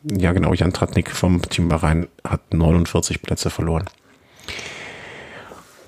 [0.09, 3.85] ja genau, Jan Tratnik vom Team Bahrain hat 49 Plätze verloren.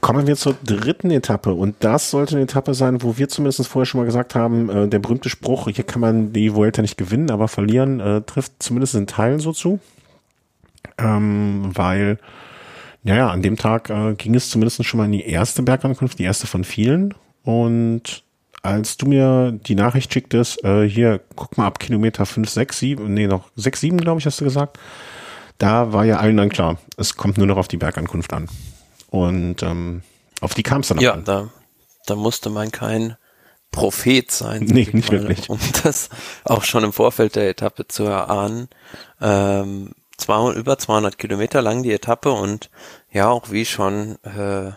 [0.01, 3.87] Kommen wir zur dritten Etappe und das sollte eine Etappe sein, wo wir zumindest vorher
[3.87, 7.31] schon mal gesagt haben, äh, der berühmte Spruch, hier kann man die Vuelta nicht gewinnen,
[7.31, 9.81] aber verlieren, äh, trifft zumindest in Teilen so zu,
[10.99, 12.19] ähm, weil,
[13.03, 16.25] naja, an dem Tag äh, ging es zumindest schon mal in die erste Bergankunft, die
[16.25, 18.23] erste von vielen und
[18.63, 23.15] als du mir die Nachricht schicktest, äh, hier, guck mal ab Kilometer 5, 6, 7,
[23.15, 24.79] nee, noch 6, 7, glaube ich, hast du gesagt,
[25.59, 28.49] da war ja allen dann klar, es kommt nur noch auf die Bergankunft an.
[29.11, 30.03] Und ähm,
[30.41, 31.25] auf die kam es dann auch Ja, an.
[31.25, 31.49] da,
[32.07, 33.17] da musste man kein
[33.71, 34.63] Prophet sein.
[34.65, 35.49] Nee, nicht mal, wirklich.
[35.51, 36.09] Um das
[36.45, 38.69] auch schon im Vorfeld der Etappe zu erahnen.
[39.21, 42.71] Ähm, 200, über 200 Kilometer lang die Etappe und
[43.13, 44.73] ja, auch wie schon äh,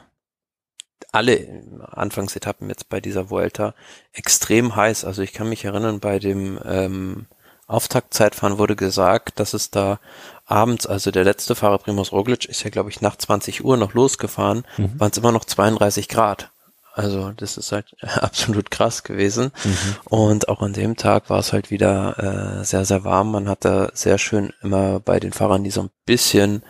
[1.11, 3.73] alle Anfangsetappen jetzt bei dieser Vuelta
[4.13, 5.05] extrem heiß.
[5.05, 7.25] Also ich kann mich erinnern, bei dem ähm,
[7.67, 9.99] Auftaktzeitfahren wurde gesagt, dass es da
[10.45, 13.93] abends, also der letzte Fahrer Primus Roglic ist ja glaube ich nach 20 Uhr noch
[13.93, 14.99] losgefahren, mhm.
[14.99, 16.49] waren es immer noch 32 Grad.
[16.93, 19.51] Also das ist halt absolut krass gewesen.
[19.63, 19.95] Mhm.
[20.05, 23.31] Und auch an dem Tag war es halt wieder äh, sehr, sehr warm.
[23.31, 26.63] Man hat da sehr schön immer bei den Fahrern, die so ein bisschen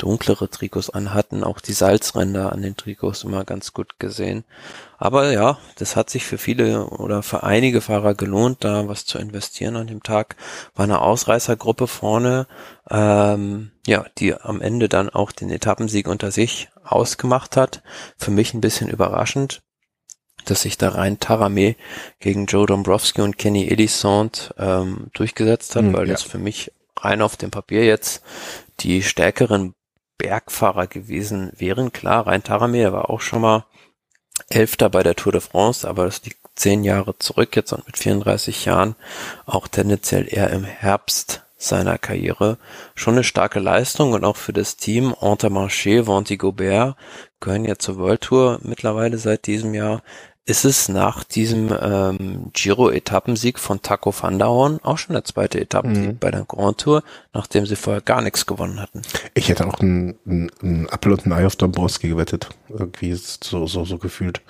[0.00, 4.44] dunklere Trikots anhatten, auch die Salzränder an den Trikots immer ganz gut gesehen.
[4.98, 9.18] Aber ja, das hat sich für viele oder für einige Fahrer gelohnt, da was zu
[9.18, 10.36] investieren an dem Tag.
[10.74, 12.46] War eine Ausreißergruppe vorne,
[12.90, 17.82] ähm, ja, die am Ende dann auch den Etappensieg unter sich ausgemacht hat.
[18.16, 19.62] Für mich ein bisschen überraschend,
[20.46, 21.76] dass sich da rein Taramé
[22.18, 26.14] gegen Joe Dombrowski und Kenny Elisant ähm, durchgesetzt hat, mhm, weil ja.
[26.14, 28.22] das für mich rein auf dem Papier jetzt
[28.80, 29.74] die stärkeren
[30.20, 31.92] Bergfahrer gewesen wären.
[31.92, 33.64] Klar, rein Taramé, war auch schon mal
[34.50, 37.96] Elfter bei der Tour de France, aber das liegt zehn Jahre zurück jetzt und mit
[37.96, 38.96] 34 Jahren
[39.46, 42.58] auch tendenziell eher im Herbst seiner Karriere.
[42.94, 46.96] Schon eine starke Leistung und auch für das Team Intermarché, Vanti Gobert
[47.40, 50.02] gehören ja zur World Tour mittlerweile seit diesem Jahr.
[50.46, 55.60] Ist es nach diesem ähm, Giro-Etappensieg von Taco van der Horn auch schon der zweite
[55.60, 56.18] Etappensieg mhm.
[56.18, 59.02] bei der Grand Tour, nachdem sie vorher gar nichts gewonnen hatten?
[59.34, 62.48] Ich hätte auch ein, ein, ein Apfel und ein Ei auf Dombrowski gewettet.
[62.68, 64.40] Irgendwie ist so, so, so gefühlt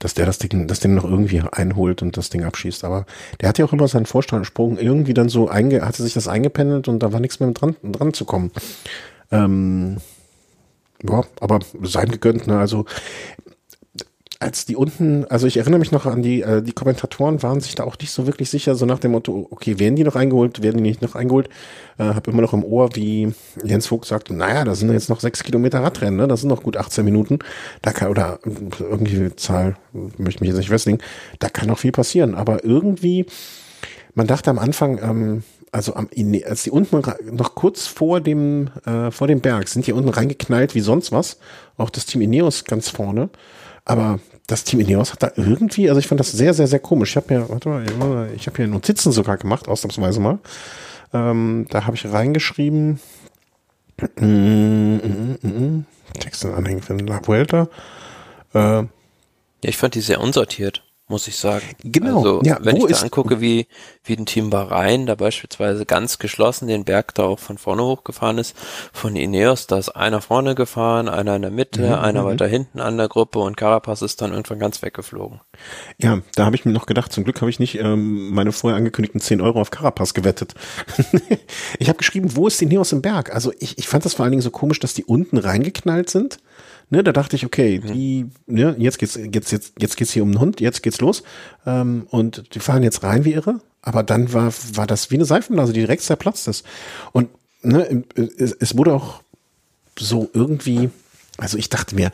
[0.00, 2.84] dass der das Ding, das Ding noch irgendwie einholt und das Ding abschießt.
[2.84, 3.06] Aber
[3.40, 6.88] der hat ja auch immer seinen Vorstandsprung irgendwie dann so einge, hatte sich das eingependelt
[6.88, 8.50] und da war nichts mehr dran, dran zu kommen.
[9.30, 9.98] Ähm,
[11.02, 12.58] ja, aber sein gegönnt, ne?
[12.58, 12.84] Also
[14.40, 17.74] als die unten, also ich erinnere mich noch an die, äh, die Kommentatoren waren sich
[17.74, 20.62] da auch nicht so wirklich sicher, so nach dem Motto, okay, werden die noch eingeholt,
[20.62, 21.50] werden die nicht noch eingeholt?
[21.98, 25.20] Äh, hab immer noch im Ohr, wie Jens Vogt sagt, naja, da sind jetzt noch
[25.20, 26.26] sechs Kilometer Radrennen, ne?
[26.26, 27.40] Das sind noch gut 18 Minuten.
[27.82, 28.40] Da kann, oder
[28.78, 31.00] irgendwie Zahl, möchte mich jetzt nicht festlegen,
[31.38, 32.34] da kann noch viel passieren.
[32.34, 33.26] Aber irgendwie,
[34.14, 36.08] man dachte am Anfang, ähm, also am,
[36.46, 40.74] als die unten noch kurz vor dem, äh, vor dem Berg sind die unten reingeknallt
[40.74, 41.36] wie sonst was.
[41.76, 43.28] Auch das Team Ineos ganz vorne.
[43.84, 47.10] Aber das Team Ineos hat da irgendwie, also ich fand das sehr, sehr, sehr komisch.
[47.10, 50.38] Ich habe mir, warte mal, ich habe hier Notizen sogar gemacht, ausnahmsweise mal.
[51.12, 53.00] Ähm, da habe ich reingeschrieben,
[54.20, 55.84] mm, mm, mm, mm
[56.18, 57.68] Texte anhängen für La Vuelta.
[58.52, 58.88] Äh, ja,
[59.62, 61.64] ich fand die sehr unsortiert muss ich sagen.
[61.82, 62.18] Genau.
[62.18, 63.66] Also, ja, wenn ich da angucke, wie,
[64.04, 68.38] wie ein Team Bahrain da beispielsweise ganz geschlossen den Berg da auch von vorne hochgefahren
[68.38, 68.56] ist,
[68.92, 72.26] von Ineos, da ist einer vorne gefahren, einer in der Mitte, mhm, einer mhm.
[72.26, 75.40] weiter hinten an der Gruppe und Carapaz ist dann irgendwann ganz weggeflogen.
[75.98, 78.76] Ja, da habe ich mir noch gedacht, zum Glück habe ich nicht ähm, meine vorher
[78.76, 80.54] angekündigten 10 Euro auf Carapaz gewettet.
[81.78, 83.34] ich habe geschrieben, wo ist Ineos im Berg?
[83.34, 86.38] Also ich, ich fand das vor allen Dingen so komisch, dass die unten reingeknallt sind
[86.92, 87.92] Ne, da dachte ich, okay, mhm.
[87.92, 91.22] die, ne, jetzt geht's, jetzt, jetzt, jetzt geht's hier um den Hund, jetzt geht's los.
[91.64, 93.60] Ähm, und die fahren jetzt rein wie irre.
[93.80, 96.66] Aber dann war, war das wie eine Seifenblase, die direkt zerplatzt ist.
[97.12, 97.28] Und
[97.62, 99.22] ne, es, es wurde auch
[99.98, 100.90] so irgendwie,
[101.38, 102.10] also ich dachte mir,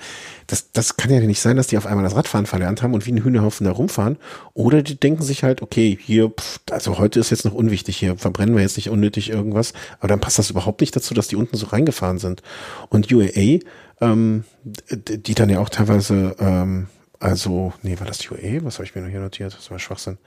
[0.47, 3.07] das, das kann ja nicht sein, dass die auf einmal das Radfahren verlernt haben und
[3.07, 4.19] wie ein Hühnerhaufen da rumfahren.
[4.55, 8.17] Oder die denken sich halt, okay, hier, pff, also heute ist jetzt noch unwichtig, hier
[8.17, 9.73] verbrennen wir jetzt nicht unnötig irgendwas.
[9.99, 12.43] Aber dann passt das überhaupt nicht dazu, dass die unten so reingefahren sind.
[12.91, 13.61] Und UAA
[14.01, 14.45] ähm,
[14.91, 18.65] die dann ja auch teilweise, ähm, also, nee, war das die UAE?
[18.65, 19.55] Was habe ich mir noch hier notiert?
[19.55, 20.19] Das war Schwachsinn.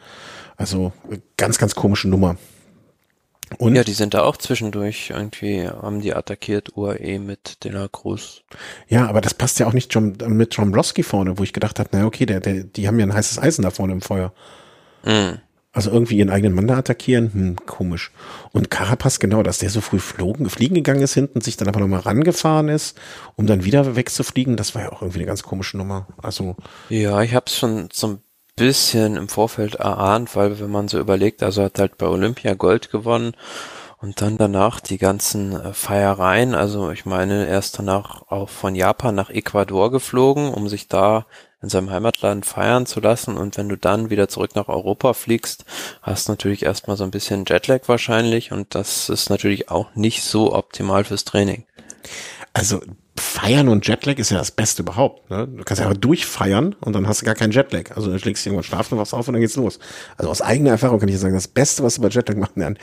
[0.58, 0.92] Also,
[1.38, 2.38] ganz, ganz komische Nummer.
[3.58, 3.76] Und?
[3.76, 8.44] Ja, die sind da auch zwischendurch irgendwie, haben die attackiert, UAE mit De La Cruz.
[8.88, 11.90] Ja, aber das passt ja auch nicht John, mit Blosky vorne, wo ich gedacht habe,
[11.92, 14.34] na okay, der, der, die haben ja ein heißes Eisen da vorne im Feuer.
[15.04, 15.40] Mhm.
[15.72, 18.12] Also irgendwie ihren eigenen Mann da attackieren, hm, komisch.
[18.54, 21.80] Und Carapaz, genau, dass der so früh flogen, fliegen gegangen ist hinten, sich dann aber
[21.80, 22.98] nochmal rangefahren ist,
[23.36, 26.08] um dann wieder wegzufliegen, das war ja auch irgendwie eine ganz komische Nummer.
[26.22, 26.56] Also.
[26.90, 28.20] Ja, ich habe es schon so ein
[28.56, 32.90] bisschen im Vorfeld erahnt, weil wenn man so überlegt, also hat halt bei Olympia Gold
[32.90, 33.34] gewonnen
[34.02, 39.14] und dann danach die ganzen äh, Feiereien, also ich meine, erst danach auch von Japan
[39.14, 41.26] nach Ecuador geflogen, um sich da
[41.62, 43.38] in seinem Heimatland feiern zu lassen.
[43.38, 45.66] Und wenn du dann wieder zurück nach Europa fliegst,
[46.02, 48.54] hast du natürlich erstmal so ein bisschen Jetlag wahrscheinlich.
[48.54, 51.66] Und das ist natürlich auch nicht so optimal fürs Training.
[52.54, 52.80] Also
[53.42, 55.30] Feiern und Jetlag ist ja das Beste überhaupt.
[55.30, 55.48] Ne?
[55.48, 57.96] Du kannst ja aber durchfeiern und dann hast du gar keinen Jetlag.
[57.96, 59.80] Also dann schlägst du irgendwann schlafen, wachst auf und dann geht's los.
[60.18, 62.78] Also aus eigener Erfahrung kann ich sagen, das Beste, was du bei Jetlag machen kann.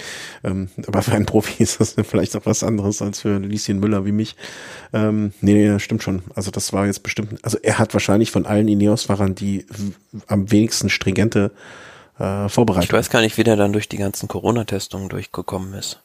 [0.45, 4.07] Ähm, aber für einen Profi ist das vielleicht auch was anderes als für Lieschen Müller
[4.07, 4.35] wie mich.
[4.92, 6.23] Ähm, nee, nee, stimmt schon.
[6.35, 9.66] Also das war jetzt bestimmt, also er hat wahrscheinlich von allen Ineos-Fahrern die
[10.27, 11.53] am wenigsten stringente
[12.19, 12.85] äh, Vorbereitung.
[12.85, 16.01] Ich weiß gar nicht, wie der dann durch die ganzen Corona-Testungen durchgekommen ist.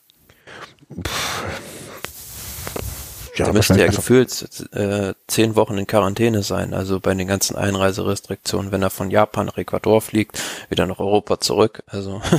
[1.01, 1.45] Pff
[3.35, 7.55] ja, da müsste ja gefühlt äh, zehn Wochen in Quarantäne sein, also bei den ganzen
[7.55, 11.83] Einreiserestriktionen, wenn er von Japan nach Ecuador fliegt, wieder nach Europa zurück.
[11.87, 12.21] Also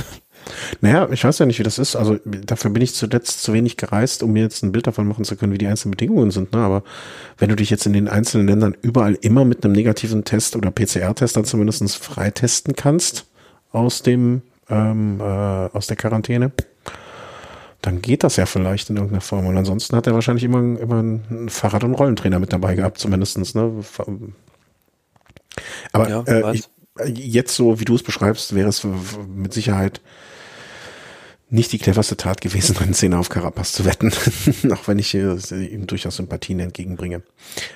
[0.81, 1.95] Naja, ich weiß ja nicht, wie das ist.
[1.95, 5.25] Also dafür bin ich zuletzt zu wenig gereist, um mir jetzt ein Bild davon machen
[5.25, 6.53] zu können, wie die einzelnen Bedingungen sind.
[6.53, 6.59] Ne?
[6.59, 6.83] Aber
[7.37, 10.71] wenn du dich jetzt in den einzelnen Ländern überall immer mit einem negativen Test oder
[10.71, 13.25] PCR-Test dann zumindest freitesten kannst
[13.71, 16.51] aus dem ähm, äh, aus der Quarantäne,
[17.83, 19.45] dann geht das ja vielleicht in irgendeiner Form.
[19.45, 23.55] Und ansonsten hat er wahrscheinlich immer, immer ein Fahrrad- und Rollentrainer mit dabei gehabt, zumindestens.
[23.55, 23.83] Ne?
[25.91, 26.69] Aber ja, äh, ich,
[27.13, 28.87] jetzt so, wie du es beschreibst, wäre es
[29.27, 29.99] mit Sicherheit
[31.49, 34.13] nicht die cleverste Tat gewesen, einen Zehner auf Carapaz zu wetten,
[34.71, 37.21] auch wenn ich ihm durchaus Sympathien entgegenbringe.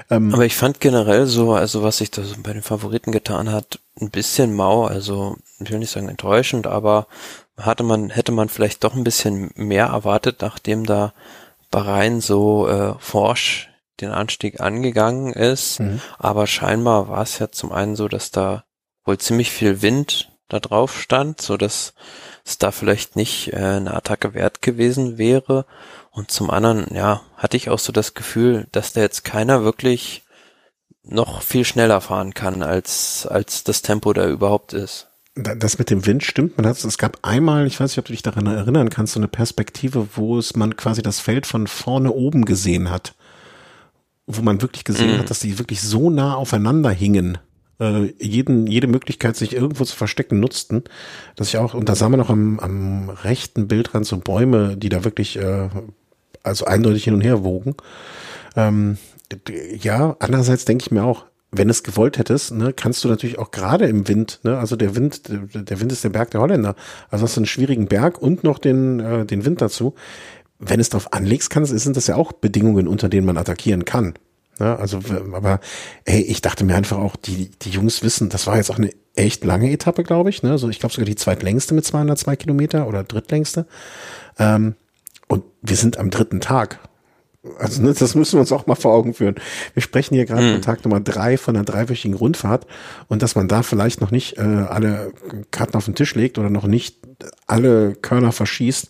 [0.10, 3.82] Ähm, Aber ich fand generell so, also was sich da bei den Favoriten getan hat,
[4.00, 7.08] ein bisschen mau, also ich will nicht sagen enttäuschend, aber
[7.58, 11.14] hatte man, hätte man vielleicht doch ein bisschen mehr erwartet, nachdem da
[11.72, 15.80] Bahrain so äh, forsch den Anstieg angegangen ist.
[15.80, 16.02] Mhm.
[16.20, 18.64] Aber scheinbar war es ja zum einen so, dass da
[19.06, 21.94] wohl ziemlich viel Wind da drauf stand, so dass
[22.46, 25.66] es da vielleicht nicht äh, eine Attacke wert gewesen wäre.
[26.12, 30.24] Und zum anderen, ja, hatte ich auch so das Gefühl, dass da jetzt keiner wirklich
[31.04, 36.06] noch viel schneller fahren kann, als, als das Tempo da überhaupt ist das mit dem
[36.06, 36.58] Wind stimmt.
[36.58, 39.20] Man hat, es gab einmal, ich weiß nicht, ob du dich daran erinnern kannst, so
[39.20, 43.16] eine Perspektive, wo es man quasi das Feld von vorne oben gesehen hat.
[44.26, 45.20] Wo man wirklich gesehen mhm.
[45.20, 47.38] hat, dass die wirklich so nah aufeinander hingen.
[47.80, 50.84] Äh, jeden, jede Möglichkeit, sich irgendwo zu verstecken, nutzten.
[51.36, 54.90] Dass ich auch, und da sah man auch am, am rechten Bildrand so Bäume, die
[54.90, 55.70] da wirklich, äh,
[56.44, 57.76] also eindeutig hin und her wogen.
[58.56, 58.98] Ähm,
[59.80, 63.52] ja, andererseits denke ich mir auch, wenn es gewollt hättest, ne, kannst du natürlich auch
[63.52, 66.76] gerade im Wind, ne, also der Wind, der Wind ist der Berg der Holländer,
[67.10, 69.96] also hast du einen schwierigen Berg und noch den, äh, den Wind dazu.
[70.60, 74.16] Wenn es darauf anlegst, kannst, sind das ja auch Bedingungen, unter denen man attackieren kann.
[74.60, 75.00] Ne, also,
[75.34, 75.60] aber
[76.06, 78.92] hey, ich dachte mir einfach auch, die, die Jungs wissen, das war jetzt auch eine
[79.16, 80.44] echt lange Etappe, glaube ich.
[80.44, 80.52] Ne?
[80.52, 83.66] Also ich glaube sogar die zweitlängste mit 202 Kilometer oder drittlängste.
[84.40, 84.76] Ähm,
[85.28, 86.80] und wir sind am dritten Tag.
[87.60, 89.36] Also ne, das müssen wir uns auch mal vor Augen führen.
[89.74, 90.52] Wir sprechen hier gerade mhm.
[90.54, 92.68] von Tag Nummer drei von einer dreiwöchigen Rundfahrt
[93.08, 95.14] und dass man da vielleicht noch nicht äh, alle
[95.52, 96.98] Karten auf den Tisch legt oder noch nicht
[97.46, 98.90] alle Körner verschießt.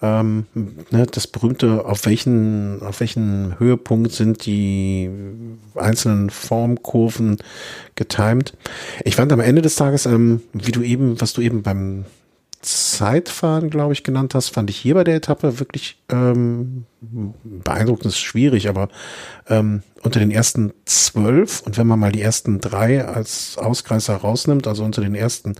[0.00, 5.10] Ähm, ne, das berühmte, auf welchen, auf welchen Höhepunkt sind die
[5.74, 7.38] einzelnen Formkurven
[7.96, 8.56] getimed.
[9.04, 12.04] Ich fand am Ende des Tages, ähm, wie du eben, was du eben beim
[12.60, 18.18] Zeitfahren, glaube ich, genannt hast, fand ich hier bei der Etappe wirklich ähm, beeindruckend, ist
[18.18, 18.88] schwierig, aber
[19.48, 24.66] ähm, unter den ersten zwölf und wenn man mal die ersten drei als Ausgreißer rausnimmt,
[24.66, 25.54] also unter den ersten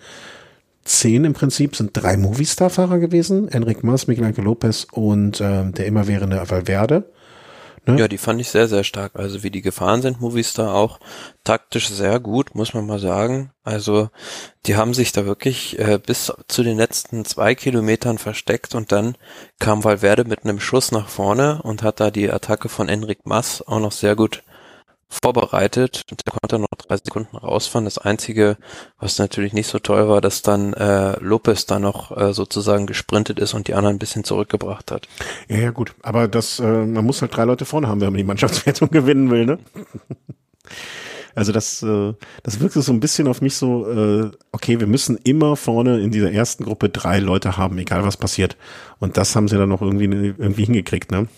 [0.84, 5.86] zehn im Prinzip sind drei Movistar-Fahrer gewesen, Enric Mas, Miguel Angel Lopez und äh, der
[5.86, 7.04] immerwährende Valverde.
[7.88, 7.98] Ne?
[7.98, 9.12] Ja, die fand ich sehr, sehr stark.
[9.16, 11.00] Also wie die gefahren sind, Movistar auch
[11.42, 13.50] taktisch sehr gut, muss man mal sagen.
[13.64, 14.10] Also
[14.66, 19.16] die haben sich da wirklich äh, bis zu den letzten zwei Kilometern versteckt und dann
[19.58, 23.62] kam Valverde mit einem Schuss nach vorne und hat da die Attacke von Enric Mas
[23.66, 24.42] auch noch sehr gut
[25.08, 27.86] vorbereitet und der konnte noch drei Sekunden rausfahren.
[27.86, 28.56] Das Einzige,
[28.98, 33.38] was natürlich nicht so toll war, dass dann äh, Lopez da noch äh, sozusagen gesprintet
[33.38, 35.08] ist und die anderen ein bisschen zurückgebracht hat.
[35.48, 35.94] Ja, ja, gut.
[36.02, 39.30] Aber das, äh, man muss halt drei Leute vorne haben, wenn man die Mannschaftswertung gewinnen
[39.30, 39.58] will, ne?
[41.34, 45.16] Also das, äh, das wirkt so ein bisschen auf mich so, äh, okay, wir müssen
[45.18, 48.56] immer vorne in dieser ersten Gruppe drei Leute haben, egal was passiert.
[48.98, 51.28] Und das haben sie dann noch irgendwie, irgendwie hingekriegt, ne?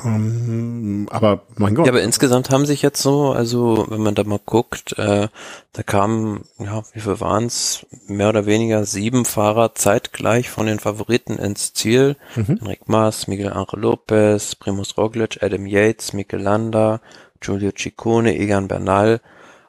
[0.00, 1.86] Um, ähm, aber mein Gott.
[1.86, 5.28] Ja, aber insgesamt haben sich jetzt so, also wenn man da mal guckt, äh,
[5.72, 7.86] da kamen, ja, wie viel waren's?
[8.06, 12.16] Mehr oder weniger sieben Fahrer zeitgleich von den Favoriten ins Ziel.
[12.36, 12.58] Mhm.
[12.60, 17.00] Enric Mas, Miguel Angel Lopez, Primus Roglic, Adam Yates, Mikel Landa,
[17.40, 19.20] Giulio Ciccone, Egan Bernal,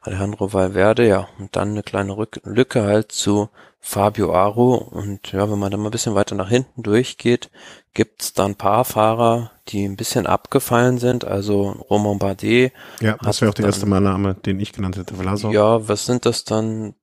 [0.02, 3.50] Alejandro Valverde, ja, und dann eine kleine Rück Lücke halt zu
[3.86, 4.76] Fabio Aro.
[4.76, 7.52] Und ja, wenn man da mal ein bisschen weiter nach hinten durchgeht,
[7.94, 11.26] gibt's da ein paar Fahrer, die ein bisschen abgefallen sind.
[11.26, 12.72] Also Romain Bardet.
[13.02, 15.16] Ja, das wäre auch der erste Mal Name, den ich genannt hätte.
[15.16, 15.54] Vlasov.
[15.54, 16.96] Ja, was sind das dann?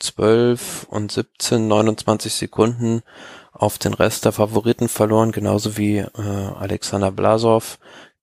[0.00, 3.02] 12 und 17, 29 Sekunden
[3.52, 6.06] auf den Rest der Favoriten verloren, genauso wie äh,
[6.58, 7.78] Alexander Blasov,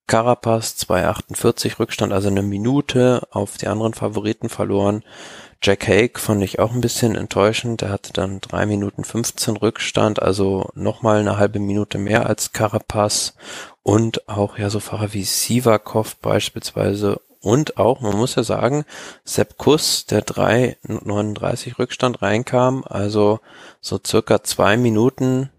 [0.08, 5.04] Carapaz 2,48 Rückstand, also eine Minute auf die anderen Favoriten verloren.
[5.62, 7.80] Jack Hake fand ich auch ein bisschen enttäuschend.
[7.80, 13.34] Der hatte dann drei Minuten 15 Rückstand, also nochmal eine halbe Minute mehr als Carapaz
[13.82, 18.84] und auch ja so Fahrer wie Sivakov beispielsweise und auch, man muss ja sagen,
[19.24, 23.40] Sepp Kuss, der 3,39 Rückstand reinkam, also
[23.80, 25.50] so circa zwei Minuten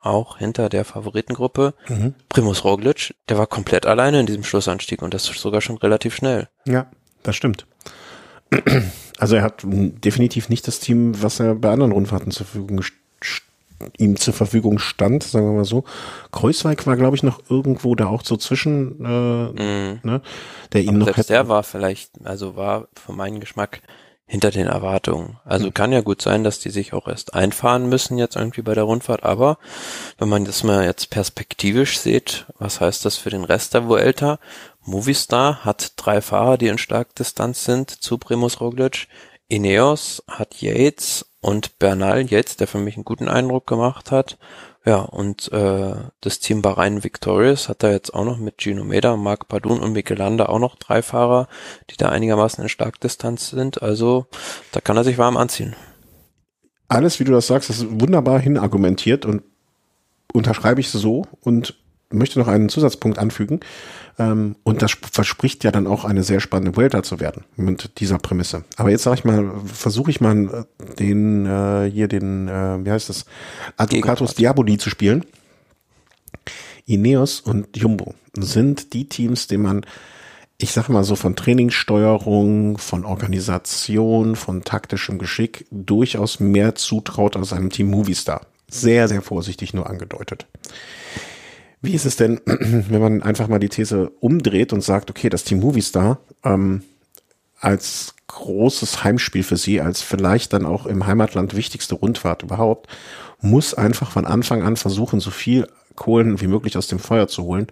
[0.00, 1.74] auch hinter der Favoritengruppe.
[1.88, 2.14] Mhm.
[2.28, 6.48] Primus Roglic, der war komplett alleine in diesem Schlussanstieg und das sogar schon relativ schnell.
[6.66, 6.90] Ja,
[7.22, 7.66] das stimmt.
[9.18, 12.82] Also er hat definitiv nicht das Team, was er bei anderen Rundfahrten zur Verfügung
[13.96, 15.84] ihm zur Verfügung stand, sagen wir mal so.
[16.32, 20.00] Kreuzweig war, glaube ich, noch irgendwo da auch so zwischen, äh, mm.
[20.02, 20.20] ne,
[20.72, 21.32] der ihn noch selbst hätte.
[21.34, 23.82] Der war vielleicht, also war für meinen Geschmack
[24.28, 25.38] hinter den Erwartungen.
[25.44, 25.74] Also mhm.
[25.74, 28.84] kann ja gut sein, dass die sich auch erst einfahren müssen jetzt irgendwie bei der
[28.84, 29.58] Rundfahrt, aber
[30.18, 34.38] wenn man das mal jetzt perspektivisch sieht, was heißt das für den Rest der Vuelta?
[34.82, 39.08] Movistar hat drei Fahrer, die in Starkdistanz sind zu Primus Roglic.
[39.48, 44.38] Ineos hat Yates und Bernal Yates, der für mich einen guten Eindruck gemacht hat.
[44.88, 49.18] Ja, und äh, das Team Bahrain Victorious hat da jetzt auch noch mit Gino Meda,
[49.18, 51.46] Marc Padun und Michelanda auch noch drei Fahrer,
[51.90, 53.82] die da einigermaßen in Starkdistanz sind.
[53.82, 54.28] Also
[54.72, 55.76] da kann er sich warm anziehen.
[56.88, 59.42] Alles, wie du das sagst, ist wunderbar hinargumentiert und
[60.32, 61.74] unterschreibe ich so und
[62.10, 63.60] möchte noch einen Zusatzpunkt anfügen.
[64.18, 68.18] Ähm, und das verspricht ja dann auch eine sehr spannende Vuelta zu werden mit dieser
[68.18, 68.64] Prämisse.
[68.76, 72.90] Aber jetzt sage ich mal, versuche ich mal äh, den äh, hier den, äh, wie
[72.90, 73.26] heißt das,
[73.76, 75.24] Advocatus Diaboli zu spielen.
[76.86, 79.86] Ineos und Jumbo sind die Teams, denen man,
[80.56, 87.52] ich sage mal so von Trainingssteuerung, von Organisation, von taktischem Geschick durchaus mehr zutraut als
[87.52, 88.46] einem Team Movistar.
[88.70, 90.46] Sehr, sehr vorsichtig nur angedeutet.
[91.80, 95.44] Wie ist es denn, wenn man einfach mal die These umdreht und sagt, okay, das
[95.44, 96.82] Team Movistar ähm,
[97.60, 102.88] als großes Heimspiel für sie, als vielleicht dann auch im Heimatland wichtigste Rundfahrt überhaupt,
[103.40, 107.42] muss einfach von Anfang an versuchen, so viel Kohlen wie möglich aus dem Feuer zu
[107.42, 107.66] holen,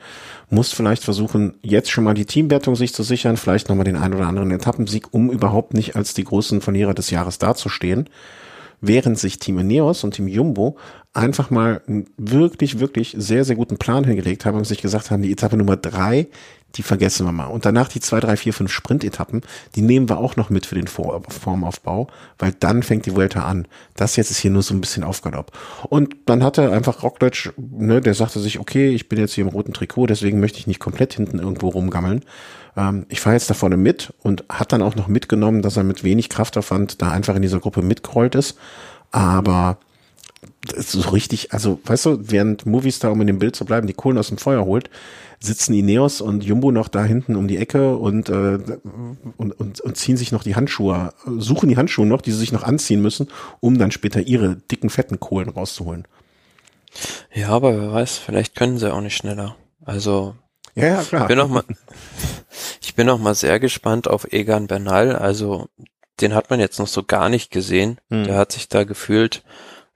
[0.50, 4.14] muss vielleicht versuchen, jetzt schon mal die Teamwertung sich zu sichern, vielleicht nochmal den einen
[4.14, 8.08] oder anderen Etappensieg, um überhaupt nicht als die großen Verlierer des Jahres dazustehen
[8.80, 10.76] während sich Team Ineos und Team Jumbo
[11.12, 15.22] einfach mal einen wirklich, wirklich sehr, sehr guten Plan hingelegt haben und sich gesagt haben,
[15.22, 16.28] die Etappe Nummer drei,
[16.74, 17.46] die vergessen wir mal.
[17.46, 19.42] Und danach die zwei, drei, vier, fünf Sprint-Etappen,
[19.74, 23.66] die nehmen wir auch noch mit für den Formaufbau, weil dann fängt die Vuelta an.
[23.94, 25.52] Das jetzt ist hier nur so ein bisschen Aufgalopp.
[25.88, 29.50] Und dann hatte einfach Rockdeutsch, ne, der sagte sich, okay, ich bin jetzt hier im
[29.50, 32.24] roten Trikot, deswegen möchte ich nicht komplett hinten irgendwo rumgammeln.
[32.76, 35.84] Ähm, ich fahre jetzt da vorne mit und hat dann auch noch mitgenommen, dass er
[35.84, 38.58] mit wenig Kraftaufwand da einfach in dieser Gruppe mitgerollt ist.
[39.10, 39.78] Aber
[40.76, 44.18] so richtig, also weißt du, während Movistar, um in dem Bild zu bleiben, die Kohlen
[44.18, 44.90] aus dem Feuer holt,
[45.46, 48.58] sitzen Ineos und Jumbo noch da hinten um die Ecke und, äh,
[49.36, 52.52] und, und, und ziehen sich noch die Handschuhe, suchen die Handschuhe noch, die sie sich
[52.52, 53.28] noch anziehen müssen,
[53.60, 56.06] um dann später ihre dicken, fetten Kohlen rauszuholen.
[57.32, 59.56] Ja, aber wer weiß, vielleicht können sie auch nicht schneller.
[59.84, 60.34] Also
[60.74, 61.22] ja, ja klar.
[61.22, 61.64] Ich bin noch mal,
[62.82, 65.16] ich bin noch mal sehr gespannt auf Egan Bernal.
[65.16, 65.68] Also
[66.20, 67.98] den hat man jetzt noch so gar nicht gesehen.
[68.10, 68.24] Hm.
[68.24, 69.42] Der hat sich da gefühlt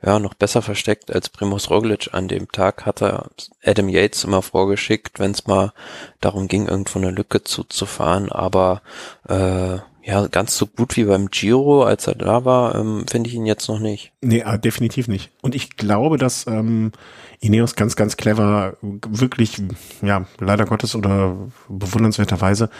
[0.04, 3.26] ja, noch besser versteckt als Primus Roglic an dem Tag hat er
[3.64, 5.72] Adam Yates immer vorgeschickt, wenn es mal
[6.20, 8.32] darum ging, irgendwo eine Lücke zuzufahren.
[8.32, 8.80] Aber
[9.28, 13.36] äh, ja, ganz so gut wie beim Giro, als er da war, ähm, finde ich
[13.36, 14.12] ihn jetzt noch nicht.
[14.22, 15.30] Nee, äh, definitiv nicht.
[15.42, 16.92] Und ich glaube, dass ähm,
[17.40, 19.62] Ineos ganz, ganz clever, wirklich,
[20.02, 21.36] ja, leider Gottes oder
[21.68, 22.70] bewundernswerterweise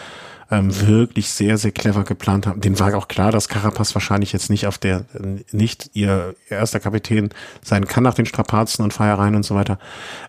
[0.50, 2.60] ähm, wirklich sehr, sehr clever geplant haben.
[2.60, 5.04] Den war auch klar, dass Carapaz wahrscheinlich jetzt nicht auf der,
[5.52, 7.30] nicht ihr erster Kapitän
[7.62, 9.78] sein kann nach den Strapazen und Feiereien und so weiter.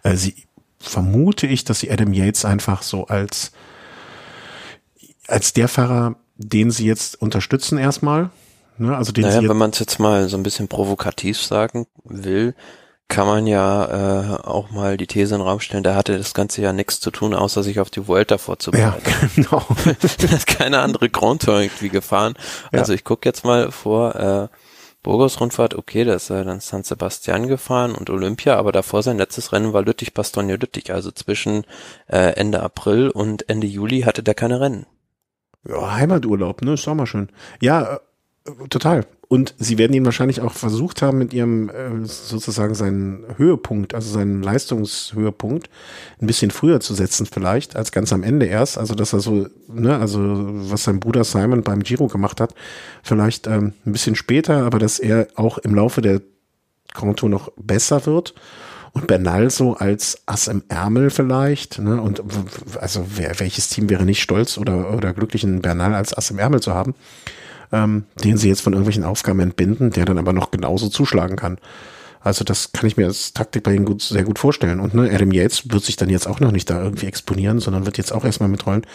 [0.03, 0.35] Äh, sie
[0.79, 3.51] vermute ich, dass sie Adam Yates einfach so als,
[5.27, 8.29] als der Fahrer, den sie jetzt unterstützen erstmal,
[8.81, 12.55] Ne, also den naja, wenn man es jetzt mal so ein bisschen provokativ sagen will,
[13.11, 16.33] kann man ja äh, auch mal die These in den Raum stellen, der hatte das
[16.33, 19.03] ganze ja nichts zu tun, außer sich auf die Vuelta vorzubereiten.
[19.05, 19.65] Ja, genau.
[19.85, 22.35] er hat keine andere Grand Tour irgendwie gefahren.
[22.71, 22.79] Ja.
[22.79, 24.47] Also ich gucke jetzt mal vor, äh,
[25.03, 29.51] Burgos-Rundfahrt, okay, da ist er dann San Sebastian gefahren und Olympia, aber davor sein letztes
[29.51, 31.65] Rennen war Lüttich-Bastogne-Lüttich, also zwischen
[32.07, 34.85] äh, Ende April und Ende Juli hatte der keine Rennen.
[35.67, 37.29] Ja, Heimaturlaub, ne, ist auch mal schön.
[37.59, 37.99] Ja,
[38.45, 39.05] äh, total.
[39.31, 44.11] Und sie werden ihn wahrscheinlich auch versucht haben, mit ihrem äh, sozusagen seinen Höhepunkt, also
[44.11, 45.69] seinen Leistungshöhepunkt,
[46.19, 48.77] ein bisschen früher zu setzen, vielleicht, als ganz am Ende erst.
[48.77, 52.53] Also, dass er so, ne, also was sein Bruder Simon beim Giro gemacht hat,
[53.03, 56.21] vielleicht ähm, ein bisschen später, aber dass er auch im Laufe der
[56.93, 58.35] Konto noch besser wird
[58.91, 61.79] und Bernal so als Ass im Ärmel vielleicht.
[61.79, 62.01] Ne?
[62.01, 62.21] Und
[62.81, 66.39] also wer, welches Team wäre nicht stolz oder, oder glücklich, einen Bernal als Ass im
[66.39, 66.95] Ärmel zu haben,
[67.71, 71.57] ähm, den sie jetzt von irgendwelchen Aufgaben entbinden, der dann aber noch genauso zuschlagen kann.
[72.19, 74.79] Also das kann ich mir als Taktik bei ihnen gut, sehr gut vorstellen.
[74.79, 77.85] Und ne, Adam Yates wird sich dann jetzt auch noch nicht da irgendwie exponieren, sondern
[77.85, 78.85] wird jetzt auch erstmal mitrollen.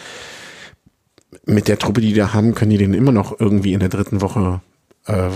[1.45, 3.89] Mit der Truppe, die die da haben, können die den immer noch irgendwie in der
[3.89, 4.61] dritten Woche
[5.05, 5.29] äh,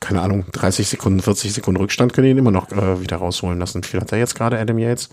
[0.00, 3.82] keine Ahnung, 30 Sekunden, 40 Sekunden Rückstand können ihn immer noch äh, wieder rausholen lassen.
[3.82, 5.08] Viel hat er jetzt gerade, Adam Yates?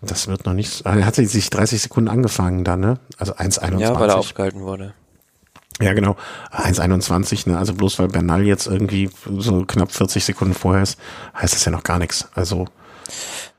[0.00, 3.00] Das wird noch nicht, er hat sich 30 Sekunden angefangen dann, ne?
[3.16, 3.80] Also 1,21.
[3.80, 4.94] Ja, weil er aufgehalten wurde.
[5.80, 6.16] Ja, genau.
[6.50, 7.58] 1,21, ne?
[7.58, 10.98] Also bloß weil Bernal jetzt irgendwie so knapp 40 Sekunden vorher ist,
[11.36, 12.28] heißt das ja noch gar nichts.
[12.34, 12.66] Also.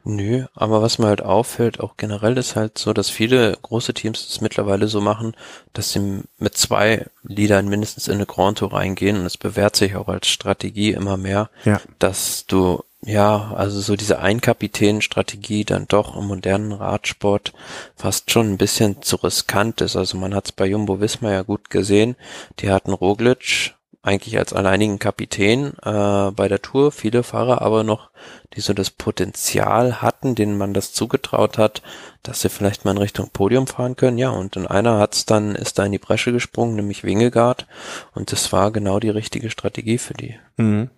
[0.04, 4.28] Nö, aber was mir halt auffällt, auch generell ist halt so, dass viele große Teams
[4.28, 5.36] das mittlerweile so machen,
[5.74, 9.96] dass sie mit zwei Liedern mindestens in eine Grand Tour reingehen und es bewährt sich
[9.96, 11.82] auch als Strategie immer mehr, ja.
[12.00, 17.54] dass du ja, also so diese Einkapitän-Strategie dann doch im modernen Radsport
[17.96, 19.96] fast schon ein bisschen zu riskant ist.
[19.96, 22.16] Also man hat es bei Jumbo Wismar ja gut gesehen.
[22.60, 28.10] Die hatten Roglic eigentlich als alleinigen Kapitän äh, bei der Tour, viele Fahrer aber noch,
[28.54, 31.82] die so das Potenzial hatten, denen man das zugetraut hat,
[32.24, 34.18] dass sie vielleicht mal in Richtung Podium fahren können.
[34.18, 37.68] Ja, und in einer hat's dann, ist da in die Bresche gesprungen, nämlich Wingegaard.
[38.14, 40.36] Und das war genau die richtige Strategie für die.
[40.58, 40.90] Mhm.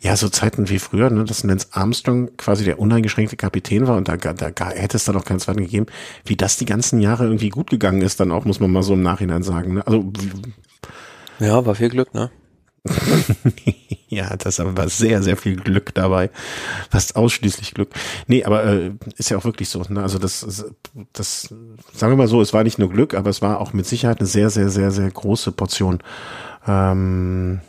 [0.00, 4.08] Ja, so Zeiten wie früher, ne, dass Lance Armstrong quasi der uneingeschränkte Kapitän war und
[4.08, 5.86] da, da, da hätte es da noch keinen zweiten gegeben,
[6.24, 8.94] wie das die ganzen Jahre irgendwie gut gegangen ist, dann auch, muss man mal so
[8.94, 9.74] im Nachhinein sagen.
[9.74, 9.86] Ne?
[9.86, 10.12] Also
[11.40, 12.30] ja, war viel Glück, ne?
[14.08, 16.30] ja, das war sehr, sehr viel Glück dabei.
[16.90, 17.90] Fast ausschließlich Glück.
[18.26, 19.82] Nee, aber äh, ist ja auch wirklich so.
[19.88, 20.02] Ne?
[20.02, 20.64] Also das,
[21.12, 21.42] das,
[21.92, 24.20] sagen wir mal so, es war nicht nur Glück, aber es war auch mit Sicherheit
[24.20, 25.98] eine sehr, sehr, sehr, sehr große Portion
[26.66, 27.60] ähm,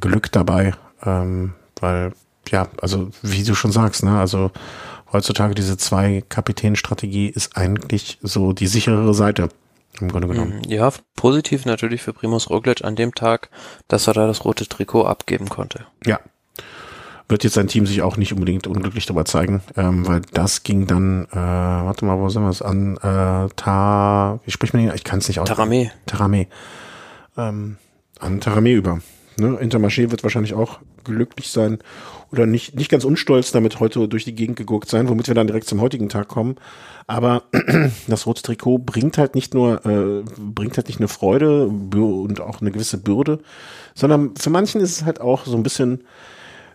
[0.00, 0.74] Glück dabei.
[1.04, 2.12] Ähm, weil,
[2.48, 4.50] ja, also wie du schon sagst, ne, also
[5.12, 9.48] heutzutage diese zwei Kapitänstrategie ist eigentlich so die sicherere Seite.
[10.00, 10.62] Im Grunde genommen.
[10.64, 10.70] Mhm.
[10.70, 13.50] Ja, positiv natürlich für Primus Roglic an dem Tag,
[13.88, 15.86] dass er da das rote Trikot abgeben konnte.
[16.04, 16.20] Ja.
[17.28, 20.86] Wird jetzt sein Team sich auch nicht unbedingt unglücklich darüber zeigen, ähm, weil das ging
[20.86, 22.96] dann, äh, warte mal, wo sind wir es an?
[22.98, 24.92] Äh, Ta, wie spricht man ihn?
[24.94, 25.48] Ich kann es nicht aus.
[25.48, 25.90] Taramé.
[26.06, 26.46] Taramé.
[27.36, 27.76] Ähm,
[28.18, 29.00] an Taramé über.
[29.38, 29.58] Ne?
[29.60, 31.78] Intermarché wird wahrscheinlich auch glücklich sein
[32.32, 35.46] oder nicht, nicht ganz unstolz damit heute durch die Gegend geguckt sein, womit wir dann
[35.46, 36.56] direkt zum heutigen Tag kommen.
[37.06, 37.44] Aber
[38.06, 42.60] das rote Trikot bringt halt nicht nur, äh, bringt halt nicht nur Freude und auch
[42.60, 43.40] eine gewisse Bürde,
[43.94, 46.04] sondern für manchen ist es halt auch so ein bisschen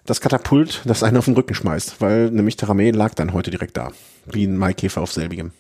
[0.06, 3.78] das Katapult, das einen auf den Rücken schmeißt, weil nämlich Taramé lag dann heute direkt
[3.78, 3.92] da,
[4.26, 5.52] wie ein Maikäfer auf selbigem.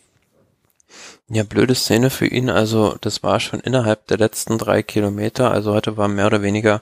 [1.27, 2.49] Ja, blöde Szene für ihn.
[2.49, 5.51] Also das war schon innerhalb der letzten drei Kilometer.
[5.51, 6.81] Also heute war mehr oder weniger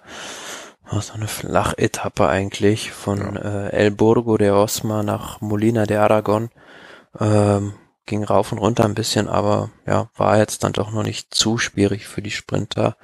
[0.91, 3.67] oh, so eine Flachetappe eigentlich von ja.
[3.67, 6.49] äh, El Burgo de Osma nach Molina de Aragon.
[7.19, 7.73] Ähm,
[8.05, 11.57] ging rauf und runter ein bisschen, aber ja, war jetzt dann doch noch nicht zu
[11.57, 12.97] schwierig für die Sprinter,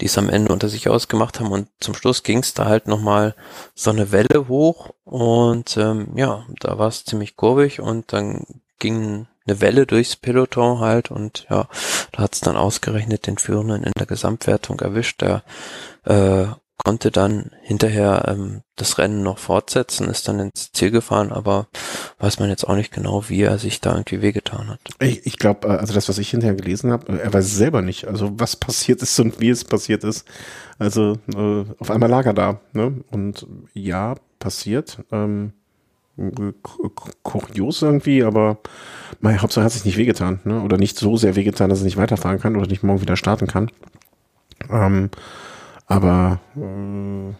[0.00, 1.50] die es am Ende unter sich ausgemacht haben.
[1.50, 3.34] Und zum Schluss ging es da halt nochmal
[3.74, 8.44] so eine Welle hoch und ähm, ja, da war es ziemlich kurvig und dann
[8.78, 11.68] ging eine Welle durchs Peloton halt und ja,
[12.12, 15.20] da hat's dann ausgerechnet den Führenden in der Gesamtwertung erwischt.
[15.20, 15.42] Der
[16.04, 16.46] äh,
[16.84, 21.68] konnte dann hinterher ähm, das Rennen noch fortsetzen, ist dann ins Ziel gefahren, aber
[22.18, 24.80] weiß man jetzt auch nicht genau, wie er sich da irgendwie wehgetan hat.
[25.00, 28.06] Ich, ich glaube, äh, also das, was ich hinterher gelesen habe, er weiß selber nicht,
[28.06, 30.26] also was passiert ist und wie es passiert ist.
[30.78, 33.04] Also äh, auf einmal lag er da, ne?
[33.10, 34.98] Und ja, passiert.
[35.12, 35.52] Ähm,
[37.22, 38.58] kurios irgendwie, aber
[39.20, 40.60] mein Hauptsache hat sich nicht wehgetan, ne?
[40.62, 43.46] Oder nicht so sehr wehgetan, dass er nicht weiterfahren kann oder nicht morgen wieder starten
[43.46, 43.70] kann.
[44.70, 45.10] Ähm,
[45.86, 47.34] aber äh,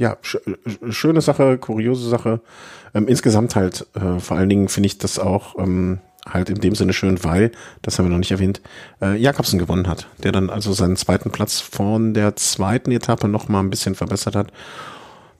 [0.00, 0.38] ja, sch
[0.90, 2.40] schöne Sache, kuriose Sache.
[2.94, 6.74] Ähm, insgesamt halt, äh, vor allen Dingen finde ich das auch ähm, halt in dem
[6.74, 7.52] Sinne schön, weil,
[7.82, 8.60] das haben wir noch nicht erwähnt,
[9.00, 13.48] äh, Jakobsen gewonnen hat, der dann also seinen zweiten Platz von der zweiten Etappe noch
[13.48, 14.52] mal ein bisschen verbessert hat.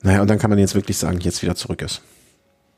[0.03, 2.01] Naja, und dann kann man jetzt wirklich sagen, jetzt wieder zurück ist.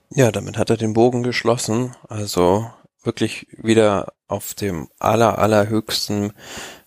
[0.09, 1.95] Ja, damit hat er den Bogen geschlossen.
[2.07, 2.69] Also
[3.03, 6.33] wirklich wieder auf dem aller, allerhöchsten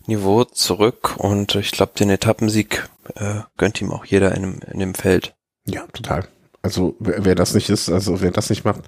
[0.07, 1.17] Niveau zurück.
[1.19, 5.35] Und ich glaube, den Etappensieg äh, gönnt ihm auch jeder in dem, in dem Feld.
[5.65, 6.29] Ja, total.
[6.63, 8.81] Also wer, wer das nicht ist, also wer das nicht macht,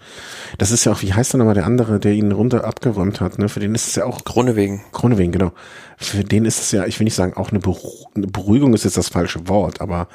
[0.58, 3.38] das ist ja auch, wie heißt der nochmal der andere, der ihn runter abgeräumt hat,
[3.38, 3.48] ne?
[3.48, 4.24] Für den ist es ja auch.
[4.24, 4.80] Kronewegen.
[4.92, 5.52] Kronewegen, genau.
[5.96, 8.84] Für den ist es ja, ich will nicht sagen, auch eine, Beru eine Beruhigung ist
[8.84, 10.08] jetzt das falsche Wort, aber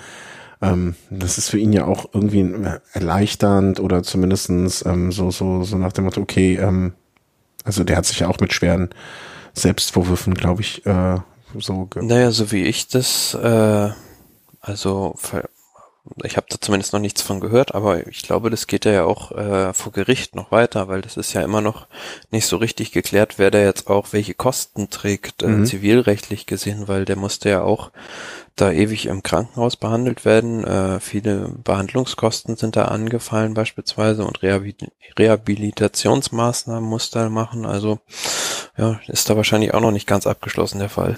[0.63, 2.53] ähm, das ist für ihn ja auch irgendwie
[2.93, 6.93] erleichternd oder zumindestens ähm, so, so, so nach dem Motto, okay, ähm,
[7.63, 8.89] also der hat sich ja auch mit schweren
[9.53, 11.19] Selbstvorwürfen, glaube ich, äh,
[11.59, 11.87] so.
[11.95, 13.89] Naja, so wie ich das, äh,
[14.61, 15.15] also
[16.23, 19.31] ich habe da zumindest noch nichts von gehört, aber ich glaube, das geht ja auch
[19.31, 21.87] äh, vor Gericht noch weiter, weil das ist ja immer noch
[22.29, 25.65] nicht so richtig geklärt, wer da jetzt auch welche Kosten trägt, äh, mhm.
[25.65, 27.91] zivilrechtlich gesehen, weil der musste ja auch
[28.55, 30.63] da ewig im Krankenhaus behandelt werden.
[30.63, 34.75] Äh, viele Behandlungskosten sind da angefallen beispielsweise und Rehabil
[35.17, 37.65] Rehabilitationsmaßnahmen muss da machen.
[37.65, 37.99] Also
[38.77, 41.17] ja, ist da wahrscheinlich auch noch nicht ganz abgeschlossen der Fall.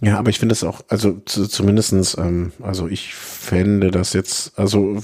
[0.00, 4.58] Ja, aber ich finde es auch, also zu, zumindestens, ähm, also ich fände das jetzt,
[4.58, 4.98] also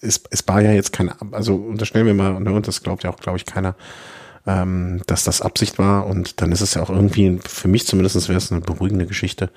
[0.00, 3.10] es, es war ja jetzt kein, also unterstellen wir mal, ne, und das glaubt ja
[3.10, 3.76] auch, glaube ich, keiner,
[4.46, 8.28] ähm, dass das Absicht war und dann ist es ja auch irgendwie, für mich zumindest
[8.28, 9.50] wäre es eine beruhigende Geschichte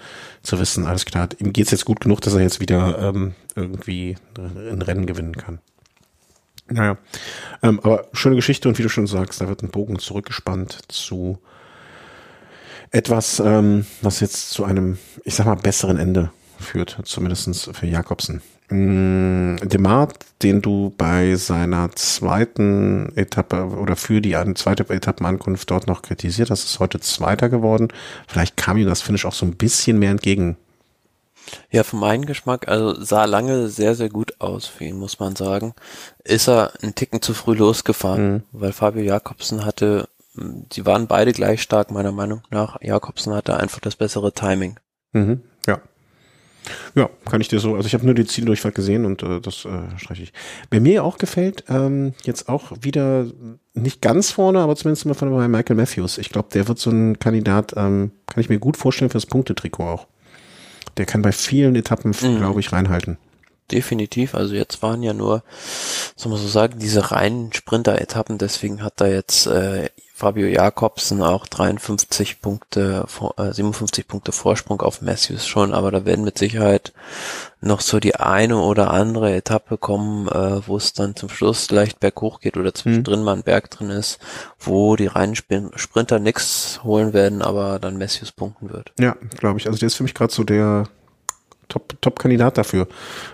[0.43, 4.15] zu wissen, alles klar, ihm geht's jetzt gut genug, dass er jetzt wieder ähm, irgendwie
[4.37, 5.59] ein Rennen gewinnen kann.
[6.67, 6.97] Naja,
[7.61, 11.39] ähm, aber schöne Geschichte und wie du schon sagst, da wird ein Bogen zurückgespannt zu
[12.91, 18.41] etwas, ähm, was jetzt zu einem, ich sag mal, besseren Ende führt, zumindestens für Jakobsen.
[18.69, 20.09] Mm, Demar,
[20.41, 26.63] den du bei seiner zweiten Etappe oder für die zweite Etappenankunft dort noch kritisiert hast,
[26.63, 27.89] ist heute Zweiter geworden.
[28.27, 30.57] Vielleicht kam ihm das Finish auch so ein bisschen mehr entgegen.
[31.69, 35.35] Ja, für meinen Geschmack, also sah lange sehr, sehr gut aus für ihn, muss man
[35.35, 35.75] sagen.
[36.23, 38.43] Ist er einen Ticken zu früh losgefahren, mhm.
[38.51, 40.07] weil Fabio Jakobsen hatte
[40.71, 42.81] sie waren beide gleich stark, meiner Meinung nach.
[42.81, 44.79] Jakobsen hatte einfach das bessere Timing.
[45.13, 45.79] Mhm, ja.
[46.95, 47.75] Ja, kann ich dir so.
[47.75, 50.33] Also ich habe nur die Zieldurchfahrt gesehen und äh, das äh, streiche ich.
[50.69, 53.27] Wer mir auch gefällt, ähm, jetzt auch wieder
[53.73, 56.17] nicht ganz vorne, aber zumindest mal von bei Michael Matthews.
[56.17, 59.83] Ich glaube, der wird so ein Kandidat, ähm, kann ich mir gut vorstellen fürs Punktetrikot
[59.83, 60.07] auch.
[60.97, 62.37] Der kann bei vielen Etappen, mhm.
[62.37, 63.17] glaube ich, reinhalten
[63.71, 64.35] definitiv.
[64.35, 65.43] Also jetzt waren ja nur,
[66.15, 68.37] soll man so sagen, diese reinen Sprinter-Etappen.
[68.37, 73.05] Deswegen hat da jetzt äh, Fabio Jakobsen auch 53 Punkte,
[73.37, 75.73] äh, 57 Punkte Vorsprung auf Matthews schon.
[75.73, 76.93] Aber da werden mit Sicherheit
[77.59, 81.99] noch so die eine oder andere Etappe kommen, äh, wo es dann zum Schluss leicht
[81.99, 83.25] berghoch geht oder zwischendrin mhm.
[83.25, 84.19] mal ein Berg drin ist,
[84.59, 88.93] wo die reinen Sprinter nix holen werden, aber dann Matthews punkten wird.
[88.99, 89.67] Ja, glaube ich.
[89.67, 90.87] Also der ist für mich gerade so der
[91.67, 92.87] Top-Kandidat dafür.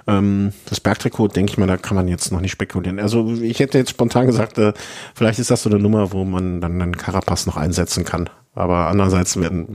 [0.07, 2.99] Ähm, das Bergtrikot, denke ich mal, da kann man jetzt noch nicht spekulieren.
[2.99, 4.73] Also ich hätte jetzt spontan gesagt, äh,
[5.15, 8.29] vielleicht ist das so eine Nummer, wo man dann einen Carapace noch einsetzen kann.
[8.53, 9.67] Aber andererseits werden,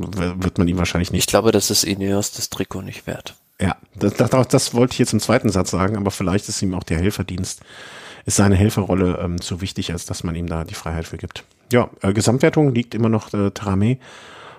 [0.43, 1.21] wird man ihm wahrscheinlich nicht.
[1.21, 3.35] Ich glaube, das ist Ineos das Trikot nicht wert.
[3.61, 6.75] Ja, das, das, das wollte ich jetzt im zweiten Satz sagen, aber vielleicht ist ihm
[6.75, 7.63] auch der Helferdienst,
[8.27, 11.45] ist seine Helferrolle ähm, zu wichtig, als dass man ihm da die Freiheit für gibt.
[11.73, 13.99] Ja, äh, Gesamtwertung liegt immer noch äh, Tarame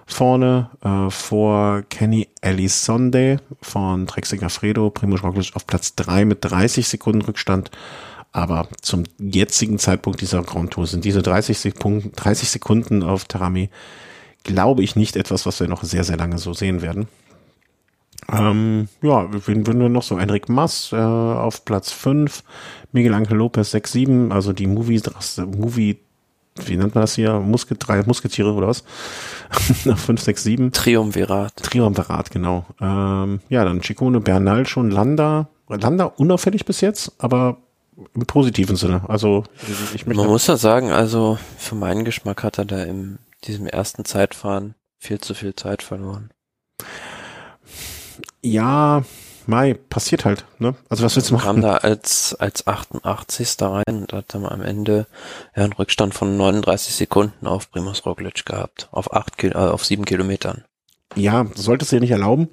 [0.08, 6.88] vorne äh, vor Kenny Elisonde von Trek Fredo, Primo Roglic auf Platz drei mit 30
[6.88, 7.70] Sekunden Rückstand.
[8.32, 13.70] Aber zum jetzigen Zeitpunkt dieser Grand Tour sind diese 30 Sekunden, 30 Sekunden auf Tarami,
[14.44, 17.08] glaube ich, nicht etwas, was wir noch sehr, sehr lange so sehen werden.
[18.32, 20.18] Ähm, ja, wen würden wir noch so?
[20.18, 22.44] Enric Mas äh, auf Platz 5,
[22.92, 25.02] Miguel Angel Lopez 6-7, also die Movie,
[25.46, 25.98] Movie
[26.66, 27.40] wie nennt man das hier?
[27.40, 28.84] Musket, drei Musketiere oder was?
[29.96, 30.72] Fünf, sechs, sieben.
[30.72, 31.56] Triumvirat.
[31.58, 32.66] Triumvirat, genau.
[32.82, 35.50] Ähm, ja, dann Chicone, Bernal schon, Landa.
[35.70, 37.58] Landa unauffällig bis jetzt, aber
[38.14, 39.02] im positiven Sinne.
[39.08, 39.44] Also
[39.94, 43.68] ich möchte Man muss ja sagen, also für meinen Geschmack hat er da in diesem
[43.68, 46.32] ersten Zeitfahren viel zu viel Zeit verloren.
[48.42, 49.04] Ja,
[49.48, 50.76] Mai, passiert halt, ne?
[50.90, 51.46] Also was willst du machen?
[51.46, 53.56] Kam da als, als 88.
[53.62, 55.08] rein und hat dann am Ende
[55.56, 58.90] ja, einen Rückstand von 39 Sekunden auf Primus Roglic gehabt.
[58.92, 60.64] Auf acht, äh, auf sieben Kilometern.
[61.16, 62.50] Ja, solltest du ja nicht erlauben.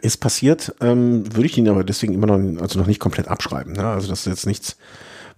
[0.00, 3.74] Ist passiert, ähm, würde ich ihn aber deswegen immer noch, also noch nicht komplett abschreiben,
[3.74, 3.86] ne?
[3.86, 4.76] Also das ist jetzt nichts,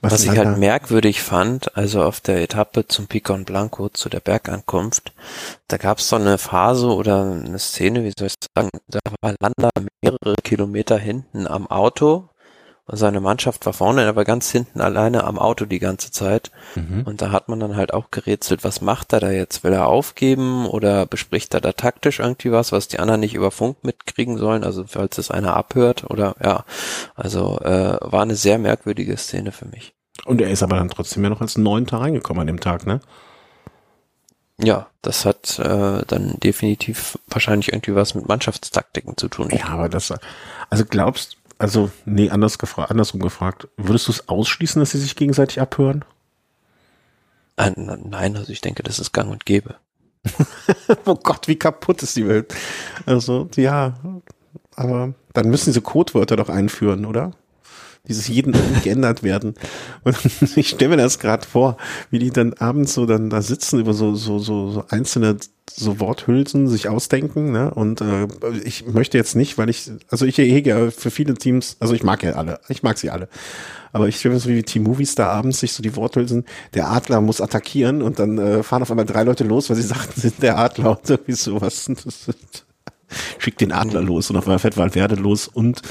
[0.05, 4.20] was, Was ich halt merkwürdig fand, also auf der Etappe zum Picon Blanco, zu der
[4.20, 5.12] Bergankunft,
[5.68, 9.34] da gab es so eine Phase oder eine Szene, wie soll ich sagen, da war
[9.40, 9.70] Landa
[10.02, 12.28] mehrere Kilometer hinten am Auto
[12.87, 16.51] seine Mannschaft war vorne, er war ganz hinten alleine am Auto die ganze Zeit.
[16.74, 17.03] Mhm.
[17.05, 19.64] Und da hat man dann halt auch gerätselt, was macht er da jetzt?
[19.64, 23.51] Will er aufgeben oder bespricht er da taktisch irgendwie was, was die anderen nicht über
[23.51, 24.64] Funk mitkriegen sollen?
[24.64, 26.64] Also falls es einer abhört oder ja,
[27.14, 29.95] also äh, war eine sehr merkwürdige Szene für mich.
[30.26, 33.01] Und er ist aber dann trotzdem ja noch als Neunter reingekommen an dem Tag, ne?
[34.62, 39.51] Ja, das hat äh, dann definitiv wahrscheinlich irgendwie was mit Mannschaftstaktiken zu tun.
[39.51, 40.14] Ja, aber das,
[40.70, 45.17] also glaubst, also nee, anders gefragt, andersrum gefragt, würdest du es ausschließen, dass sie sich
[45.17, 46.05] gegenseitig abhören?
[47.57, 49.77] Äh, nein, also ich denke, das ist gang und gäbe.
[51.07, 52.55] oh Gott, wie kaputt ist die Welt.
[53.07, 53.95] Also, ja,
[54.77, 57.33] aber dann müssen diese Codewörter doch einführen, oder?
[58.07, 59.55] dieses jeden geändert werden.
[60.03, 60.19] Und
[60.57, 61.79] ich stelle mir das gerade vor,
[62.11, 65.39] wie die dann abends so dann da sitzen über so, so, so, so einzelne
[65.71, 67.73] so Worthülsen sich ausdenken, ne?
[67.73, 68.27] Und äh,
[68.65, 72.23] ich möchte jetzt nicht, weil ich, also ich hege für viele Teams, also ich mag
[72.23, 73.29] ja alle, ich mag sie alle.
[73.93, 76.45] Aber ich mir so wie Team Movies da abends sich so die Worthülsen,
[76.75, 79.83] der Adler muss attackieren und dann äh, fahren auf einmal drei Leute los, weil sie
[79.87, 81.91] sagten, sind der Adler und irgendwie sowas.
[83.39, 84.09] Schickt den Adler mhm.
[84.09, 85.83] los und auf einmal fährt Waldwerde los und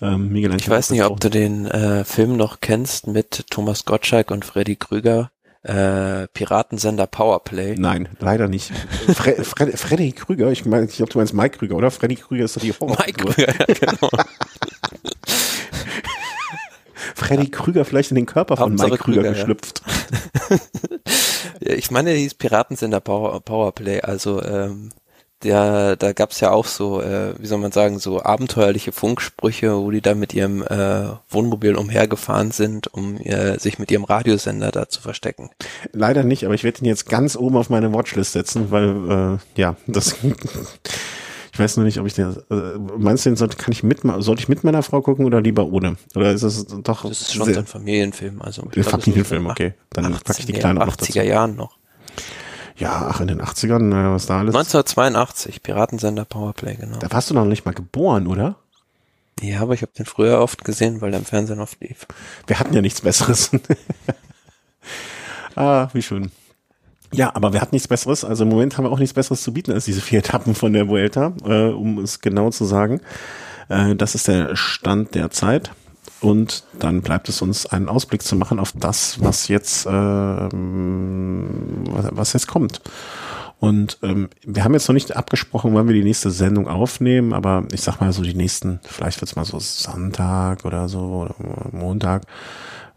[0.00, 4.30] ähm, Miguel Ich weiß nicht, ob du den äh, Film noch kennst mit Thomas Gottschalk
[4.30, 5.30] und Freddy Krüger.
[5.62, 7.74] Äh, Piratensender Powerplay.
[7.76, 8.72] Nein, leider nicht.
[9.12, 11.90] Fre Fre Freddy Krüger, ich meine, ich glaube, du meinst Mike Krüger, oder?
[11.90, 14.08] Freddy Krüger ist doch die Horror Mike Krüger, ja, genau.
[17.14, 19.82] Freddy Krüger vielleicht in den Körper von Hauptsache Mike Krüger, Krüger geschlüpft.
[21.60, 21.74] Ja.
[21.74, 24.90] ich meine, der hieß Piratensender Power, Powerplay, also ähm,
[25.42, 29.90] der, da gab's ja auch so, äh, wie soll man sagen, so abenteuerliche Funksprüche, wo
[29.90, 34.88] die da mit ihrem äh, Wohnmobil umhergefahren sind, um äh, sich mit ihrem Radiosender da
[34.88, 35.50] zu verstecken.
[35.92, 39.60] Leider nicht, aber ich werde ihn jetzt ganz oben auf meine Watchlist setzen, weil äh,
[39.60, 40.16] ja, das
[41.52, 44.00] ich weiß noch nicht, ob ich den äh, meinst du, den sollte kann ich mit
[44.18, 45.96] sollte ich mit meiner Frau gucken oder lieber ohne?
[46.16, 49.74] Oder ist das doch Das ist schon so ein Familienfilm, also Familienfilm, okay.
[49.90, 51.12] Dann packe ich die kleine noch dazu.
[51.12, 51.78] 80er Jahren noch.
[52.78, 54.54] Ja, ach, in den 80ern, äh, was da alles.
[54.54, 56.98] 1982, Piratensender Powerplay, genau.
[56.98, 58.56] Da warst du noch nicht mal geboren, oder?
[59.40, 62.06] Ja, aber ich habe den früher oft gesehen, weil der im Fernsehen oft lief.
[62.46, 63.50] Wir hatten ja nichts Besseres.
[65.56, 66.30] ah, wie schön.
[67.12, 68.24] Ja, aber wir hatten nichts Besseres.
[68.24, 70.72] Also im Moment haben wir auch nichts Besseres zu bieten als diese vier Etappen von
[70.72, 73.00] der Vuelta, äh, um es genau zu sagen.
[73.68, 75.72] Äh, das ist der Stand der Zeit.
[76.20, 82.32] Und dann bleibt es uns einen Ausblick zu machen auf das, was jetzt, äh, was
[82.32, 82.80] jetzt kommt.
[83.60, 87.64] Und ähm, wir haben jetzt noch nicht abgesprochen, wann wir die nächste Sendung aufnehmen, aber
[87.72, 91.34] ich sag mal so die nächsten, vielleicht wird's mal so Sonntag oder so oder
[91.72, 92.22] Montag,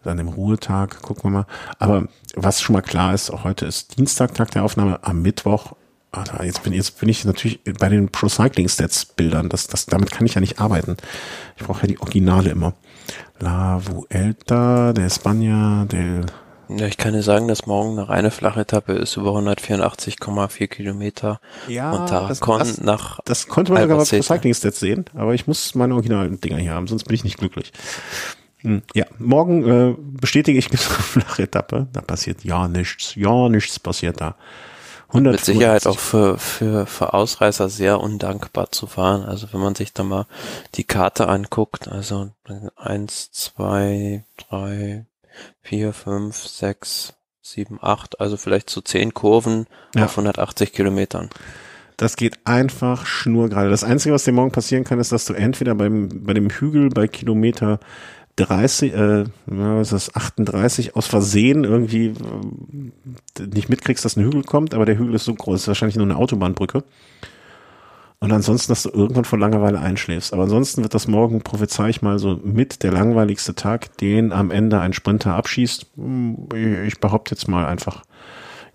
[0.03, 1.45] dann im Ruhetag, gucken wir mal.
[1.79, 5.73] Aber was schon mal klar ist, auch heute ist Dienstag, Tag der Aufnahme, am Mittwoch
[6.13, 9.47] Alter, jetzt bin, jetzt bin ich natürlich bei den Pro Cycling Stats Bildern.
[9.47, 10.97] Das, das, damit kann ich ja nicht arbeiten.
[11.55, 12.73] Ich brauche ja die Originale immer.
[13.39, 16.25] La Vuelta de España del
[16.77, 21.41] ja, ich kann dir sagen, dass morgen eine reine Flachetappe ist über 184,4 Kilometer.
[21.67, 25.47] Ja, und das, das, nach das konnte man sogar bei Cycling Stats sehen, aber ich
[25.47, 27.73] muss meine originalen Dinger hier haben, sonst bin ich nicht glücklich.
[28.59, 31.87] Hm, ja, morgen äh, bestätige ich eine flache Etappe.
[31.91, 34.35] Da passiert ja nichts, ja nichts passiert da.
[35.11, 39.23] 100 mit Sicherheit auch für, für, für Ausreißer sehr undankbar zu fahren.
[39.23, 40.25] Also wenn man sich da mal
[40.75, 42.29] die Karte anguckt, also
[42.77, 45.05] eins, zwei, drei,
[45.61, 50.05] vier, fünf, sechs, sieben, acht, also vielleicht zu zehn Kurven ja.
[50.05, 51.29] auf 180 Kilometern.
[51.97, 53.69] Das geht einfach schnurgerade.
[53.69, 56.89] Das Einzige, was dir morgen passieren kann, ist, dass du entweder beim, bei dem Hügel
[56.89, 57.79] bei Kilometer
[58.35, 64.43] 30, äh, was ist das, 38 aus Versehen irgendwie äh, nicht mitkriegst, dass ein Hügel
[64.43, 66.83] kommt, aber der Hügel ist so groß, ist wahrscheinlich nur eine Autobahnbrücke.
[68.19, 70.31] Und ansonsten, dass du irgendwann vor Langeweile einschläfst.
[70.31, 74.51] Aber ansonsten wird das morgen, prophezei ich mal so, mit der langweiligste Tag, den am
[74.51, 75.87] Ende ein Sprinter abschießt.
[75.95, 76.47] Hm,
[76.85, 78.03] ich behaupte jetzt mal einfach.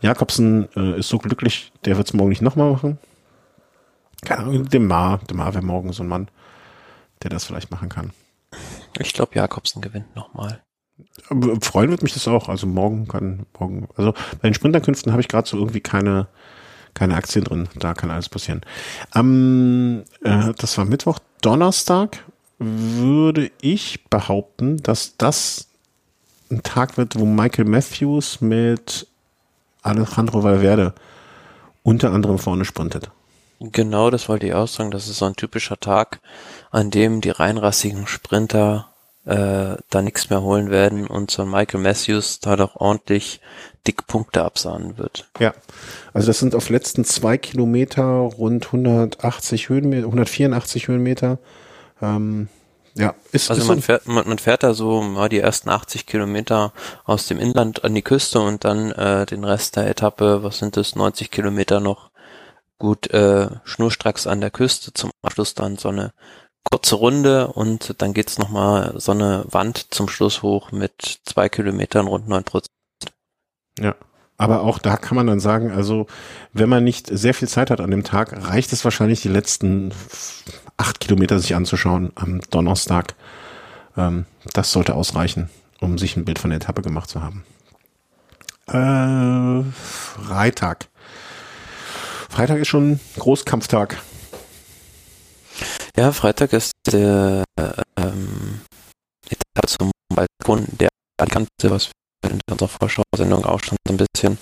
[0.01, 2.99] Jakobsen äh, ist so glücklich, der wird es morgen nicht nochmal machen.
[4.25, 6.29] Keine Ahnung, Demar, Demar wäre morgen so ein Mann,
[7.23, 8.11] der das vielleicht machen kann.
[9.01, 10.63] Ich glaube, Jakobsen gewinnt nochmal.
[11.61, 12.49] Freuen wird mich das auch.
[12.49, 16.29] Also morgen kann, morgen, also bei den Sprinterkünften habe ich gerade so irgendwie keine,
[16.95, 17.69] keine Aktien drin.
[17.75, 18.63] Da kann alles passieren.
[19.11, 22.25] Am, äh, das war Mittwoch, Donnerstag
[22.59, 25.69] würde ich behaupten, dass das
[26.51, 29.07] ein Tag wird, wo Michael Matthews mit
[29.83, 30.95] Alejandro Valverde
[31.83, 33.11] unter anderem vorne sprintet.
[33.61, 34.91] Genau, das wollte ich auch sagen.
[34.91, 36.21] Das ist so ein typischer Tag,
[36.77, 38.89] an dem die reinrassigen Sprinter
[39.25, 43.41] äh, da nichts mehr holen werden und so ein Michael Matthews da doch ordentlich
[43.87, 45.27] dick Punkte absahnen wird.
[45.41, 45.55] Ja,
[46.13, 51.39] also das sind auf letzten zwei Kilometer rund 180 Höhenmeter, 184 Höhenmeter.
[52.03, 52.49] Ähm,
[52.95, 56.05] ja, ist, also ist man, fährt, man, man fährt da so mal die ersten 80
[56.05, 56.75] Kilometer
[57.05, 60.77] aus dem Inland an die Küste und dann äh, den Rest der Etappe, was sind
[60.77, 62.11] das, 90 Kilometer noch
[62.79, 66.13] gut äh, schnurstracks an der Küste, zum Abschluss dann so eine
[66.71, 72.07] kurze Runde und dann geht's nochmal so eine Wand zum Schluss hoch mit zwei Kilometern,
[72.07, 72.71] rund neun Prozent.
[73.79, 73.95] Ja.
[74.39, 76.07] Aber auch da kann man dann sagen, also
[76.53, 79.93] wenn man nicht sehr viel Zeit hat an dem Tag, reicht es wahrscheinlich die letzten
[80.77, 83.15] acht Kilometer sich anzuschauen am Donnerstag.
[83.97, 85.49] Ähm, das sollte ausreichen,
[85.81, 87.45] um sich ein Bild von der Etappe gemacht zu haben.
[88.67, 90.89] Äh, Freitag.
[92.29, 93.97] Freitag ist schon Großkampftag.
[95.97, 97.45] Ja, Freitag ist der
[97.97, 98.61] ähm,
[99.31, 101.91] Etappe zum Balkon der Alicante, was
[102.23, 104.37] wir in unserer Vorschau-Sendung auch schon so ein bisschen,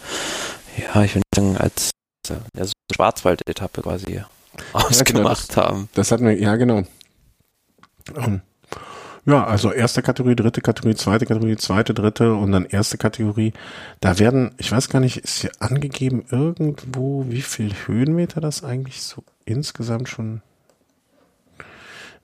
[0.76, 1.90] ja, ich würde sagen, als
[2.28, 4.20] ja, so Schwarzwald-Etappe quasi
[4.72, 5.88] ausgemacht ja, genau, haben.
[5.94, 6.82] Das hatten wir, ja genau.
[8.16, 8.40] Um,
[9.24, 13.52] ja, also erste Kategorie, dritte Kategorie, zweite Kategorie, zweite, dritte und dann erste Kategorie.
[14.00, 19.02] Da werden, ich weiß gar nicht, ist hier angegeben irgendwo, wie viel Höhenmeter das eigentlich
[19.02, 20.42] so insgesamt schon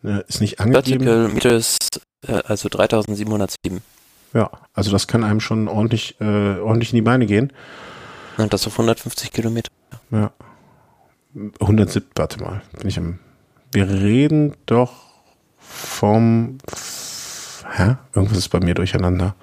[0.03, 1.05] ist nicht angegeben.
[1.05, 3.82] Vertical Meter ist äh, also 3707.
[4.32, 7.53] Ja, also das kann einem schon ordentlich, äh, ordentlich in die Beine gehen.
[8.36, 9.70] Und das auf 150 Kilometer.
[10.11, 10.32] Ja.
[11.61, 13.18] 107, warte mal, bin ich am.
[13.72, 14.92] Wir reden doch
[15.59, 16.59] vom.
[17.72, 17.96] Hä?
[18.14, 19.36] Irgendwas ist bei mir durcheinander.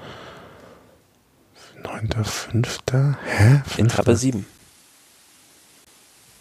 [1.84, 3.16] 9.5.
[3.26, 3.62] Hä?
[3.66, 3.80] 5.
[3.80, 4.46] Etappe 7.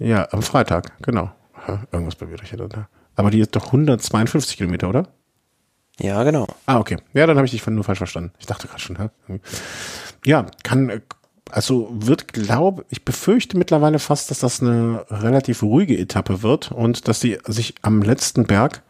[0.01, 1.31] Ja, am Freitag, genau.
[1.67, 1.79] Hä?
[1.93, 2.89] Irgendwas bei mir durcheinander.
[3.17, 5.09] Aber die ist doch 152 Kilometer, oder?
[5.99, 6.47] Ja, genau.
[6.67, 6.99] Ah, okay.
[7.15, 8.33] Ja, dann habe ich dich nur falsch verstanden.
[8.39, 9.09] Ich dachte gerade schon, hä?
[10.25, 11.01] Ja, kann,
[11.51, 17.09] also wird, glaube ich, befürchte mittlerweile fast, dass das eine relativ ruhige Etappe wird und
[17.09, 18.83] dass die sich am letzten Berg,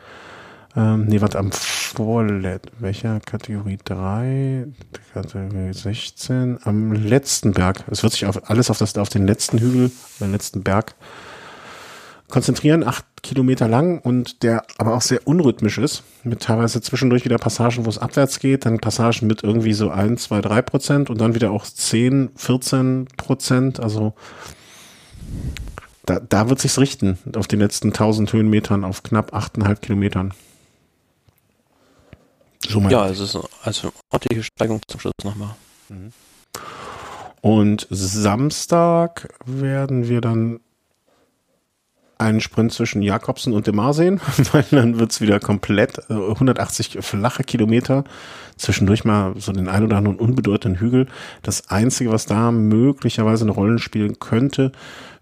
[0.75, 4.67] ähm, nee, was am vorletzten, welcher Kategorie 3,
[5.15, 9.59] Kategorie 16, am letzten Berg, es wird sich auf alles auf das, auf den letzten
[9.59, 10.97] Hügel, den letzten Berg
[12.29, 17.39] konzentrieren, acht Kilometer lang und der aber auch sehr unrhythmisch ist, mit teilweise zwischendurch wieder
[17.39, 21.21] Passagen, wo es abwärts geht, dann Passagen mit irgendwie so ein, zwei, drei Prozent und
[21.21, 24.15] dann wieder auch zehn, 14 Prozent, also
[26.05, 30.33] da, da wird sich's richten auf den letzten 1000 Höhenmetern auf knapp achteinhalb Kilometern.
[32.69, 35.55] So ja, also, es ist also ordentliche Steigung zum Schluss nochmal.
[35.89, 36.13] Mhm.
[37.41, 40.61] Und Samstag werden wir dann
[42.19, 44.21] einen Sprint zwischen Jakobsen und Demar sehen,
[44.53, 48.05] weil dann wird's wieder komplett äh, 180 flache Kilometer,
[48.57, 51.07] zwischendurch mal so den ein oder anderen unbedeutenden Hügel.
[51.43, 54.73] Das Einzige, was da möglicherweise eine Rolle spielen könnte,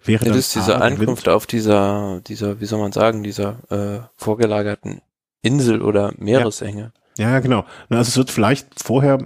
[0.04, 5.00] wäre das ist diese Ankunft auf dieser, dieser, wie soll man sagen, dieser äh, vorgelagerten
[5.42, 6.92] Insel oder Meeresenge.
[7.18, 7.30] Ja.
[7.30, 7.64] ja, genau.
[7.88, 9.18] Also es wird vielleicht vorher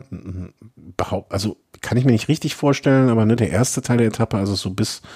[0.96, 4.36] behaupten, also kann ich mir nicht richtig vorstellen, aber ne, der erste Teil der Etappe,
[4.36, 5.08] also so bis ja,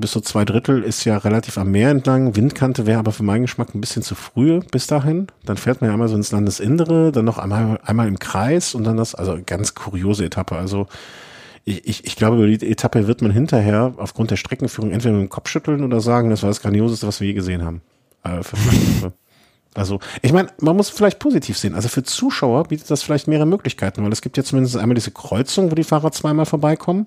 [0.00, 2.36] bis so zwei Drittel ist ja relativ am Meer entlang.
[2.36, 5.26] Windkante wäre aber für meinen Geschmack ein bisschen zu früh bis dahin.
[5.44, 8.84] Dann fährt man ja einmal so ins Landesinnere, dann noch einmal, einmal im Kreis und
[8.84, 10.56] dann das, also ganz kuriose Etappe.
[10.56, 10.86] Also
[11.64, 15.22] ich, ich, ich glaube, über die Etappe wird man hinterher aufgrund der Streckenführung entweder mit
[15.22, 17.82] dem Kopf schütteln oder sagen, das war das Grandioseste, was wir je gesehen haben.
[18.24, 18.40] Äh,
[19.74, 21.74] also, ich meine, man muss vielleicht positiv sehen.
[21.74, 25.10] Also für Zuschauer bietet das vielleicht mehrere Möglichkeiten, weil es gibt ja zumindest einmal diese
[25.10, 27.06] Kreuzung, wo die Fahrer zweimal vorbeikommen.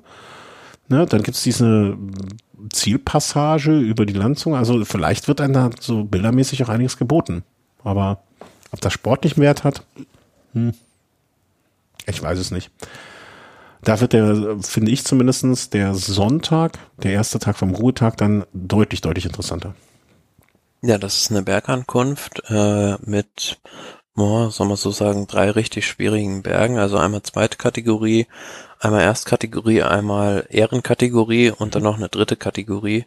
[0.91, 1.97] Ne, dann gibt es diese
[2.69, 4.57] Zielpassage über die Landzunge.
[4.57, 7.43] Also vielleicht wird einem da so bildermäßig auch einiges geboten.
[7.81, 8.21] Aber
[8.73, 9.85] ob das sportlich Wert hat,
[10.51, 10.73] hm,
[12.05, 12.71] ich weiß es nicht.
[13.83, 18.99] Da wird der, finde ich zumindestens der Sonntag, der erste Tag vom Ruhetag, dann deutlich,
[18.99, 19.73] deutlich interessanter.
[20.81, 23.61] Ja, das ist eine Bergankunft äh, mit
[24.15, 26.77] oh, soll man so sagen, drei richtig schwierigen Bergen.
[26.77, 28.27] Also einmal zweite Kategorie,
[28.79, 33.05] einmal Erstkategorie, einmal Ehrenkategorie und dann noch eine dritte Kategorie.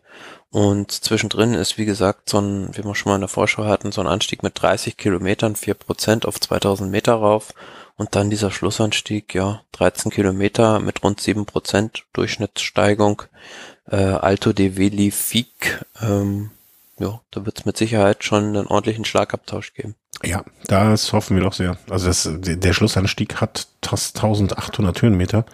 [0.50, 3.92] Und zwischendrin ist, wie gesagt, so ein, wie wir schon mal in der Vorschau hatten,
[3.92, 7.52] so ein Anstieg mit 30 Kilometern, vier Prozent auf 2000 Meter rauf.
[7.96, 13.22] Und dann dieser Schlussanstieg, ja, 13 Kilometer mit rund sieben Prozent Durchschnittssteigung.
[13.88, 16.50] Äh, Alto de Veli Fic, ähm,
[16.99, 19.95] ja, da wird es mit Sicherheit schon einen ordentlichen Schlagabtausch geben.
[20.22, 21.76] Ja, das hoffen wir doch sehr.
[21.90, 25.45] Also das, der Schlussanstieg hat 1800 Höhenmeter.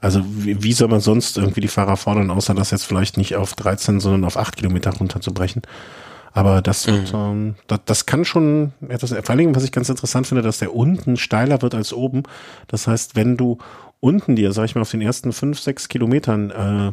[0.00, 3.36] Also wie, wie soll man sonst irgendwie die Fahrer fordern, außer das jetzt vielleicht nicht
[3.36, 5.62] auf 13, sondern auf 8 Kilometer runterzubrechen.
[6.32, 6.92] Aber das, mhm.
[6.92, 10.58] wird, ähm, das, das kann schon etwas, vor allem, was ich ganz interessant finde, dass
[10.58, 12.22] der unten steiler wird als oben.
[12.68, 13.58] Das heißt, wenn du
[14.00, 16.92] unten dir, sag ich mal, auf den ersten 5, 6 Kilometern äh,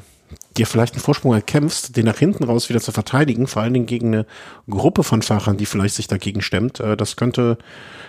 [0.58, 3.86] dir vielleicht einen Vorsprung erkämpfst, den nach hinten raus wieder zu verteidigen, vor allen Dingen
[3.86, 4.26] gegen eine
[4.70, 6.80] Gruppe von Fahrern, die vielleicht sich dagegen stemmt.
[6.80, 7.58] Äh, das könnte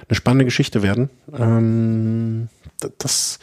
[0.09, 1.11] eine spannende Geschichte werden.
[1.37, 2.49] Ähm,
[2.99, 3.39] das,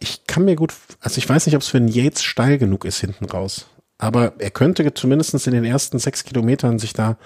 [0.00, 2.84] ich kann mir gut, also ich weiß nicht, ob es für einen Yates steil genug
[2.84, 3.66] ist hinten raus.
[3.98, 7.16] Aber er könnte zumindest in den ersten sechs Kilometern sich da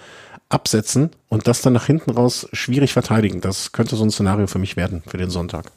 [0.49, 3.41] absetzen und das dann nach hinten raus schwierig verteidigen.
[3.41, 5.73] Das könnte so ein Szenario für mich werden, für den Sonntag.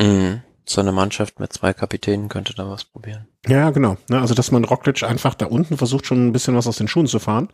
[0.00, 3.26] Mhm so eine Mannschaft mit zwei Kapitänen könnte da was probieren.
[3.46, 3.96] Ja, genau.
[4.08, 6.88] Ne, also, dass man Roglic einfach da unten versucht, schon ein bisschen was aus den
[6.88, 7.48] Schuhen zu fahren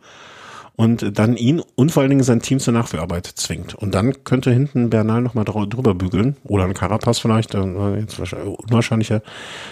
[0.75, 3.75] und dann ihn und vor allen Dingen sein Team zur Nachwehrarbeit zwingt.
[3.75, 9.21] Und dann könnte hinten Bernal nochmal drüber bügeln oder ein Carapaz vielleicht, äh, jetzt unwahrscheinlicher.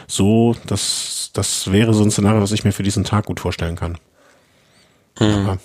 [0.08, 3.76] So, das, das wäre so ein Szenario, was ich mir für diesen Tag gut vorstellen
[3.76, 3.98] kann.
[5.20, 5.28] Mhm.
[5.28, 5.58] Aber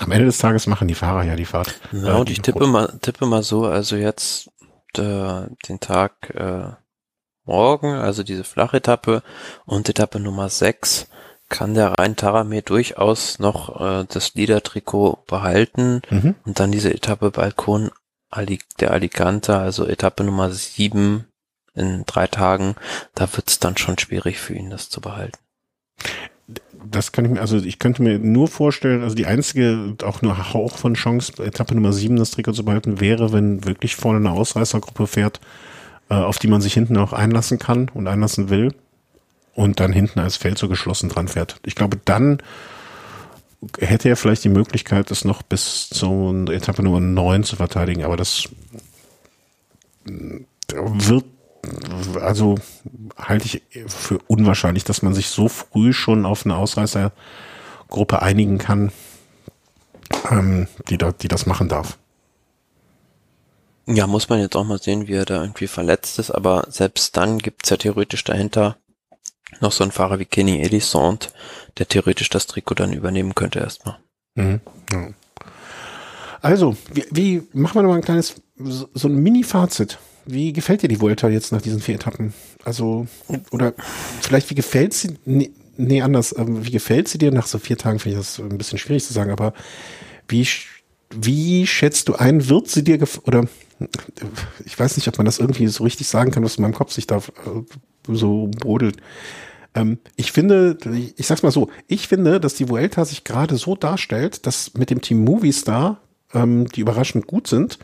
[0.00, 1.78] am Ende des Tages machen die Fahrer ja die Fahrt.
[1.92, 4.50] Ja, äh, und ich tippe mal, tippe mal so, also jetzt
[4.96, 6.81] äh, den Tag äh,
[7.44, 9.22] morgen, also diese Flachetappe
[9.64, 11.08] und Etappe Nummer 6
[11.48, 16.34] kann der Rhein Taramir durchaus noch äh, das Liedertrikot behalten mhm.
[16.46, 17.90] und dann diese Etappe Balkon
[18.80, 21.26] der Alicante, also Etappe Nummer sieben
[21.74, 22.76] in drei Tagen,
[23.14, 25.36] da wird es dann schon schwierig für ihn, das zu behalten.
[26.84, 30.54] Das kann ich mir, also ich könnte mir nur vorstellen, also die einzige, auch nur
[30.54, 34.36] Hauch von Chance, Etappe Nummer sieben das Trikot zu behalten, wäre, wenn wirklich vorne eine
[34.36, 35.40] Ausreißergruppe fährt, äh,
[36.14, 38.74] auf die man sich hinten auch einlassen kann und einlassen will
[39.54, 41.56] und dann hinten als Feld so geschlossen dran fährt.
[41.64, 42.38] Ich glaube, dann
[43.78, 48.16] hätte er vielleicht die Möglichkeit, das noch bis zur Etappe Nummer 9 zu verteidigen, aber
[48.16, 48.48] das
[50.04, 51.24] wird,
[52.20, 52.56] also
[53.16, 58.90] halte ich für unwahrscheinlich, dass man sich so früh schon auf eine Ausreißergruppe einigen kann,
[60.30, 61.98] ähm, die, da, die das machen darf.
[63.86, 67.16] Ja, muss man jetzt auch mal sehen, wie er da irgendwie verletzt ist, aber selbst
[67.16, 68.76] dann gibt's ja theoretisch dahinter
[69.60, 71.32] noch so ein Fahrer wie Kenny Elisant,
[71.78, 73.98] der theoretisch das Trikot dann übernehmen könnte erstmal.
[74.34, 74.60] Mhm.
[74.92, 75.08] Ja.
[76.40, 79.98] Also, wie, wie machen wir noch mal ein kleines, so, so ein Mini-Fazit.
[80.24, 82.32] Wie gefällt dir die Vuelta jetzt nach diesen vier Etappen?
[82.64, 83.06] Also,
[83.50, 83.74] oder
[84.20, 87.78] vielleicht wie gefällt sie, nee, nee anders, ähm, wie gefällt sie dir nach so vier
[87.78, 87.98] Tagen?
[87.98, 89.52] Finde ich das ein bisschen schwierig zu sagen, aber
[90.28, 90.46] wie,
[91.10, 93.46] wie schätzt du ein, wird sie dir, oder
[94.64, 96.92] ich weiß nicht, ob man das irgendwie so richtig sagen kann, was in meinem Kopf
[96.92, 97.22] sich da äh,
[98.08, 98.96] so brodelt.
[99.74, 100.76] Ähm, ich finde,
[101.16, 104.90] ich sag's mal so, ich finde, dass die Vuelta sich gerade so darstellt, dass mit
[104.90, 106.00] dem Team Movistar,
[106.34, 107.78] ähm, die überraschend gut sind,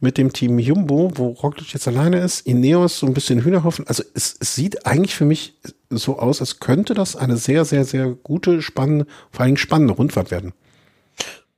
[0.00, 3.86] mit dem Team Jumbo, wo Roglic jetzt alleine ist, Ineos so ein bisschen Hühnerhoffen.
[3.86, 5.54] Also es, es sieht eigentlich für mich
[5.90, 10.32] so aus, als könnte das eine sehr, sehr, sehr gute, spannende, vor allem spannende Rundfahrt
[10.32, 10.54] werden.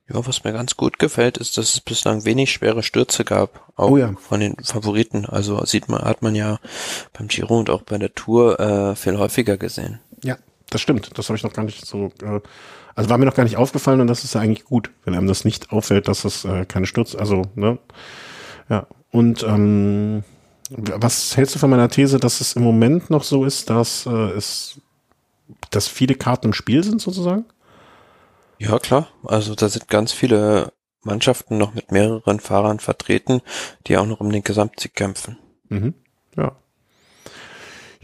[0.07, 3.89] Ja, was mir ganz gut gefällt, ist, dass es bislang wenig schwere Stürze gab, auch
[3.89, 4.13] oh ja.
[4.19, 5.25] von den Favoriten.
[5.25, 6.59] Also sieht man, hat man ja
[7.13, 9.99] beim Giro und auch bei der Tour äh, viel häufiger gesehen.
[10.23, 10.37] Ja,
[10.69, 11.17] das stimmt.
[11.17, 12.11] Das habe ich noch gar nicht so.
[12.21, 12.41] Äh,
[12.93, 15.27] also war mir noch gar nicht aufgefallen und das ist ja eigentlich gut, wenn einem
[15.27, 17.19] das nicht auffällt, dass das äh, keine Stürze.
[17.19, 17.79] Also ne,
[18.69, 18.87] ja.
[19.11, 20.23] Und ähm,
[20.69, 24.09] was hältst du von meiner These, dass es im Moment noch so ist, dass äh,
[24.09, 24.79] es,
[25.71, 27.45] dass viele Karten im Spiel sind sozusagen?
[28.59, 29.07] Ja, klar.
[29.23, 33.41] Also da sind ganz viele Mannschaften noch mit mehreren Fahrern vertreten,
[33.87, 35.37] die auch noch um den Gesamtsieg kämpfen.
[35.69, 35.93] Mhm.
[36.35, 36.53] Ja.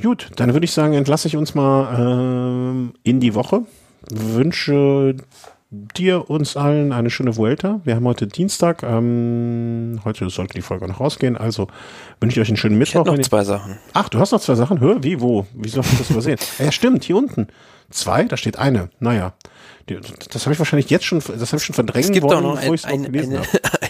[0.02, 3.66] Gut, dann würde ich sagen, entlasse ich uns mal äh, in die Woche.
[4.10, 5.16] Wünsche
[5.72, 7.80] dir, uns allen eine schöne Vuelta.
[7.86, 8.84] Wir haben heute Dienstag.
[8.84, 11.38] Ähm, heute sollte die Folge noch rausgehen.
[11.38, 11.68] Also
[12.20, 13.06] wünsche ich euch einen schönen Mittwoch.
[13.06, 13.78] Ich noch zwei Sachen.
[13.94, 14.80] Ach, du hast noch zwei Sachen?
[14.80, 15.46] Hör, wie, wo?
[15.54, 16.38] Wieso hast du das übersehen?
[16.60, 17.48] ja, stimmt, hier unten.
[17.90, 18.90] Zwei, da steht eine.
[19.00, 19.34] Naja.
[19.86, 22.06] Das habe ich wahrscheinlich jetzt schon, das habe ich schon verdrängt.
[22.06, 23.42] Es gibt worden, auch noch ein, ein, eine,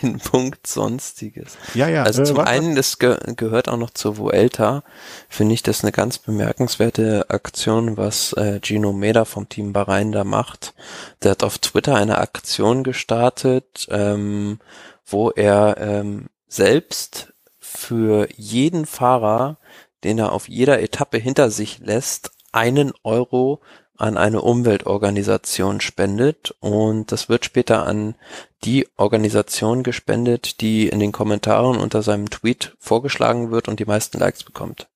[0.02, 1.58] einen Punkt Sonstiges.
[1.74, 2.04] Ja, ja.
[2.04, 4.84] Also äh, zum einen, das ge gehört auch noch zur Vuelta,
[5.30, 10.24] finde ich das eine ganz bemerkenswerte Aktion, was äh, Gino Meda vom Team Bahrain da
[10.24, 10.74] macht.
[11.24, 14.60] Der hat auf Twitter eine Aktion gestartet, ähm,
[15.06, 19.58] wo er ähm, selbst für jeden Fahrer,
[20.04, 23.62] den er auf jeder Etappe hinter sich lässt, einen Euro
[23.98, 28.16] an eine Umweltorganisation spendet und das wird später an
[28.64, 34.18] die Organisation gespendet, die in den Kommentaren unter seinem Tweet vorgeschlagen wird und die meisten
[34.18, 34.88] Likes bekommt.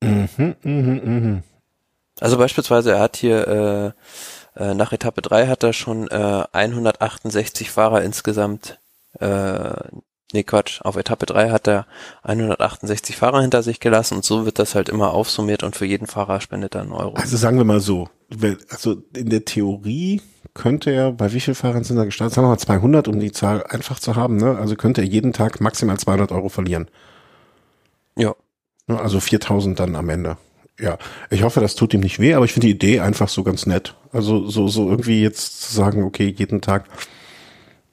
[0.00, 1.42] Mhm, mh, mh.
[2.20, 3.94] Also beispielsweise, er hat hier
[4.56, 8.78] äh, äh, nach Etappe 3 hat er schon äh, 168 Fahrer insgesamt
[9.20, 9.74] äh,
[10.34, 11.86] nee Quatsch, auf Etappe 3 hat er
[12.22, 16.06] 168 Fahrer hinter sich gelassen und so wird das halt immer aufsummiert und für jeden
[16.06, 17.14] Fahrer spendet er einen Euro.
[17.14, 18.08] Also sagen wir mal so,
[18.68, 20.20] also in der Theorie
[20.52, 22.34] könnte er, bei wie vielen Fahrern sind er gestartet?
[22.34, 24.58] Sagen wir mal 200, um die Zahl einfach zu haben, ne?
[24.58, 26.88] Also könnte er jeden Tag maximal 200 Euro verlieren.
[28.16, 28.34] Ja.
[28.86, 30.36] Ne, also 4000 dann am Ende.
[30.78, 30.98] Ja,
[31.30, 33.66] ich hoffe, das tut ihm nicht weh, aber ich finde die Idee einfach so ganz
[33.66, 33.94] nett.
[34.12, 36.86] Also so, so irgendwie jetzt zu sagen, okay, jeden Tag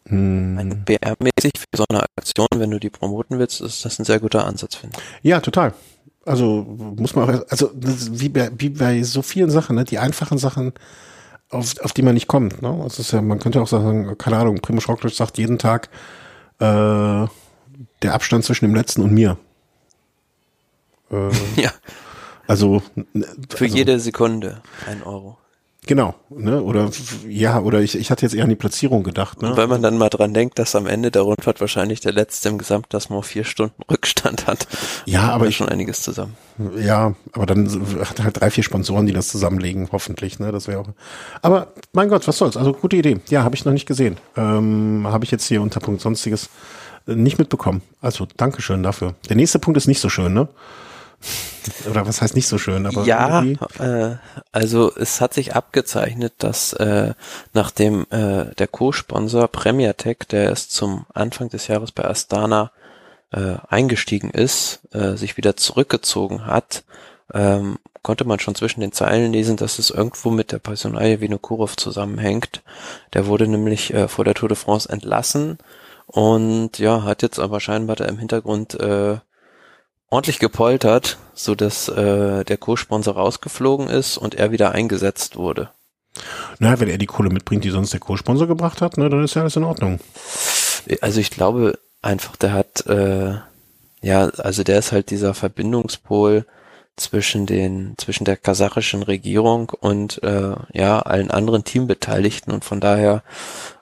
[0.08, 0.84] hm.
[0.86, 4.45] PR-mäßig für so eine Aktion, wenn du die promoten willst, ist das ein sehr guter
[4.45, 5.30] Ansatz, finde ich.
[5.30, 5.74] Ja, total.
[6.26, 6.64] Also
[6.97, 10.74] muss man auch, also wie bei, wie bei so vielen Sachen, ne, die einfachen Sachen,
[11.49, 12.62] auf, auf die man nicht kommt.
[12.62, 12.70] Ne?
[12.82, 15.89] Also ist ja, man könnte auch sagen, keine Ahnung, Primo Roglic sagt jeden Tag
[16.60, 17.28] äh,
[18.02, 19.38] der Abstand zwischen dem letzten und mir.
[21.12, 21.30] Äh,
[21.62, 21.72] ja.
[22.47, 22.82] Also
[23.49, 25.38] für also, jede Sekunde ein Euro.
[25.88, 26.61] Genau, ne?
[26.61, 26.91] Oder
[27.27, 29.57] ja, oder ich, ich hatte jetzt eher an die Platzierung gedacht, ne?
[29.57, 32.59] Weil man dann mal dran denkt, dass am Ende der Rundfahrt wahrscheinlich der letzte im
[32.59, 34.67] Gesamtklassement vier Stunden Rückstand hat.
[35.05, 36.38] Ja, aber ich, schon einiges zusammen.
[36.77, 37.67] Ja, aber dann
[37.99, 40.51] hat halt drei, vier Sponsoren, die das zusammenlegen, hoffentlich, ne?
[40.51, 40.89] Das wäre auch.
[41.41, 42.57] Aber mein Gott, was soll's?
[42.57, 43.19] Also gute Idee.
[43.29, 44.17] Ja, habe ich noch nicht gesehen.
[44.38, 46.49] Ähm, habe ich jetzt hier unter Punkt sonstiges
[47.07, 47.82] nicht mitbekommen.
[48.01, 49.15] Also Dankeschön dafür.
[49.29, 50.47] Der nächste Punkt ist nicht so schön, ne?
[51.89, 53.43] Oder was heißt nicht so schön, aber ja,
[53.80, 54.15] äh,
[54.51, 57.13] also es hat sich abgezeichnet, dass äh,
[57.53, 62.72] nachdem äh, der Co-Sponsor Premier Tech, der erst zum Anfang des Jahres bei Astana
[63.32, 66.84] äh, eingestiegen ist, äh, sich wieder zurückgezogen hat,
[67.34, 71.78] ähm, konnte man schon zwischen den Zeilen lesen, dass es irgendwo mit der Personalie Vinokurov
[71.78, 72.63] zusammenhängt.
[73.13, 75.59] Der wurde nämlich äh, vor der Tour de France entlassen
[76.07, 79.17] und ja, hat jetzt aber scheinbar da im Hintergrund äh,
[80.12, 85.72] ordentlich gepoltert, so dass äh, der Co-Sponsor rausgeflogen ist und er wieder eingesetzt wurde.
[86.59, 89.34] Na, wenn er die Kohle mitbringt, die sonst der Co-Sponsor gebracht hat, ne, dann ist
[89.34, 89.99] ja alles in Ordnung.
[90.99, 93.36] Also ich glaube einfach, der hat, äh,
[94.01, 96.45] ja, also der ist halt dieser Verbindungspol
[96.97, 103.24] zwischen den zwischen der kasachischen Regierung und äh, ja allen anderen Teambeteiligten und von daher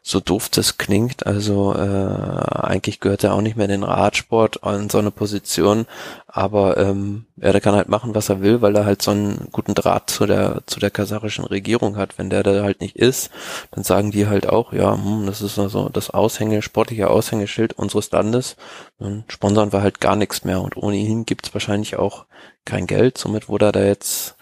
[0.10, 4.62] so doof das klingt, also äh, eigentlich gehört er auch nicht mehr in den Radsport
[4.66, 5.86] in so eine Position,
[6.26, 9.49] aber ähm, ja, der kann halt machen, was er will, weil er halt so einen
[9.51, 12.18] guten Draht zu der zu der kasachischen Regierung hat.
[12.18, 13.30] Wenn der da halt nicht ist,
[13.70, 18.10] dann sagen die halt auch, ja, hm, das ist also das Aushänge, sportliche Aushängeschild unseres
[18.10, 18.55] Landes.
[18.97, 22.26] Dann sponsern wir halt gar nichts mehr und ohne ihn gibt's wahrscheinlich auch
[22.66, 23.20] kein Geld.
[23.20, 24.36] Somit wurde er da jetzt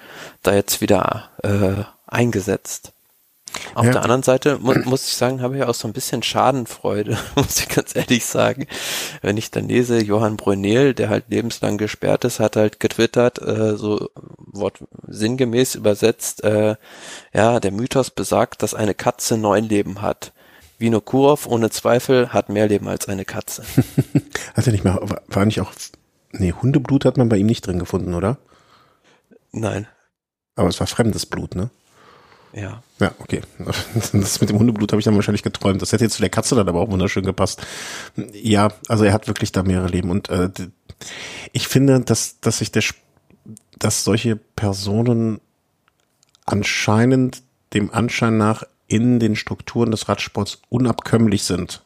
[0.43, 2.93] da jetzt wieder äh, eingesetzt.
[3.75, 3.91] Auf ja.
[3.91, 7.59] der anderen Seite mu muss ich sagen, habe ich auch so ein bisschen Schadenfreude, muss
[7.59, 8.67] ich ganz ehrlich sagen.
[9.21, 13.77] Wenn ich dann lese, Johann Brunel, der halt lebenslang gesperrt ist, hat halt getwittert, äh,
[13.77, 16.75] so Wort sinngemäß übersetzt, äh,
[17.33, 20.33] ja, der Mythos besagt, dass eine Katze neun Leben hat.
[20.79, 23.63] Vino Kurov ohne Zweifel hat mehr Leben als eine Katze.
[24.53, 25.71] hat er nicht mehr, war nicht auch,
[26.31, 28.37] nee, Hundeblut hat man bei ihm nicht drin gefunden, oder?
[29.51, 29.87] Nein.
[30.55, 31.69] Aber es war fremdes Blut, ne?
[32.57, 32.81] Ja.
[32.99, 33.41] Ja, okay.
[34.13, 35.81] Das mit dem Hundeblut habe ich dann wahrscheinlich geträumt.
[35.81, 37.65] Das hätte jetzt zu der Katze dann aber auch wunderschön gepasst.
[38.33, 40.09] Ja, also er hat wirklich da mehrere Leben.
[40.09, 40.49] Und äh,
[41.53, 42.83] ich finde, dass, dass sich der,
[43.77, 45.39] dass solche Personen
[46.45, 47.43] anscheinend
[47.73, 51.83] dem Anschein nach in den Strukturen des Radsports unabkömmlich sind,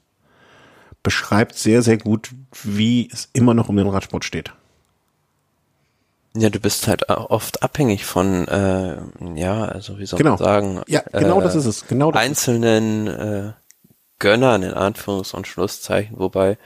[1.03, 2.29] beschreibt sehr, sehr gut,
[2.63, 4.53] wie es immer noch um den Radsport steht.
[6.35, 8.97] Ja, du bist halt oft abhängig von, äh,
[9.35, 10.31] ja, also wie soll genau.
[10.31, 13.51] man sagen, ja, genau äh, das ist es, genau das einzelnen äh,
[14.21, 16.57] Gönnern in Anführungs- und Schlusszeichen, wobei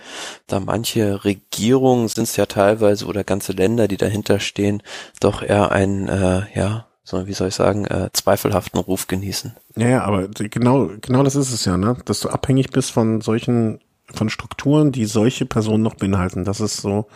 [0.45, 4.83] da manche Regierungen sind es ja teilweise oder ganze Länder, die dahinter stehen,
[5.19, 9.55] doch eher einen, äh, ja, so wie soll ich sagen, äh, zweifelhaften Ruf genießen.
[9.77, 13.21] Ja, ja, aber genau, genau das ist es ja, ne, dass du abhängig bist von
[13.21, 13.79] solchen,
[14.13, 16.43] von Strukturen, die solche Personen noch beinhalten.
[16.43, 17.07] Das ist so,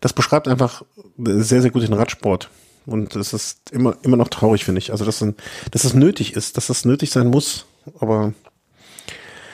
[0.00, 0.82] das beschreibt einfach
[1.18, 2.50] sehr, sehr gut den Radsport.
[2.86, 4.92] Und es ist immer, immer noch traurig, finde ich.
[4.92, 5.24] Also, dass,
[5.70, 7.66] dass es nötig ist, dass es nötig sein muss.
[7.98, 8.32] Aber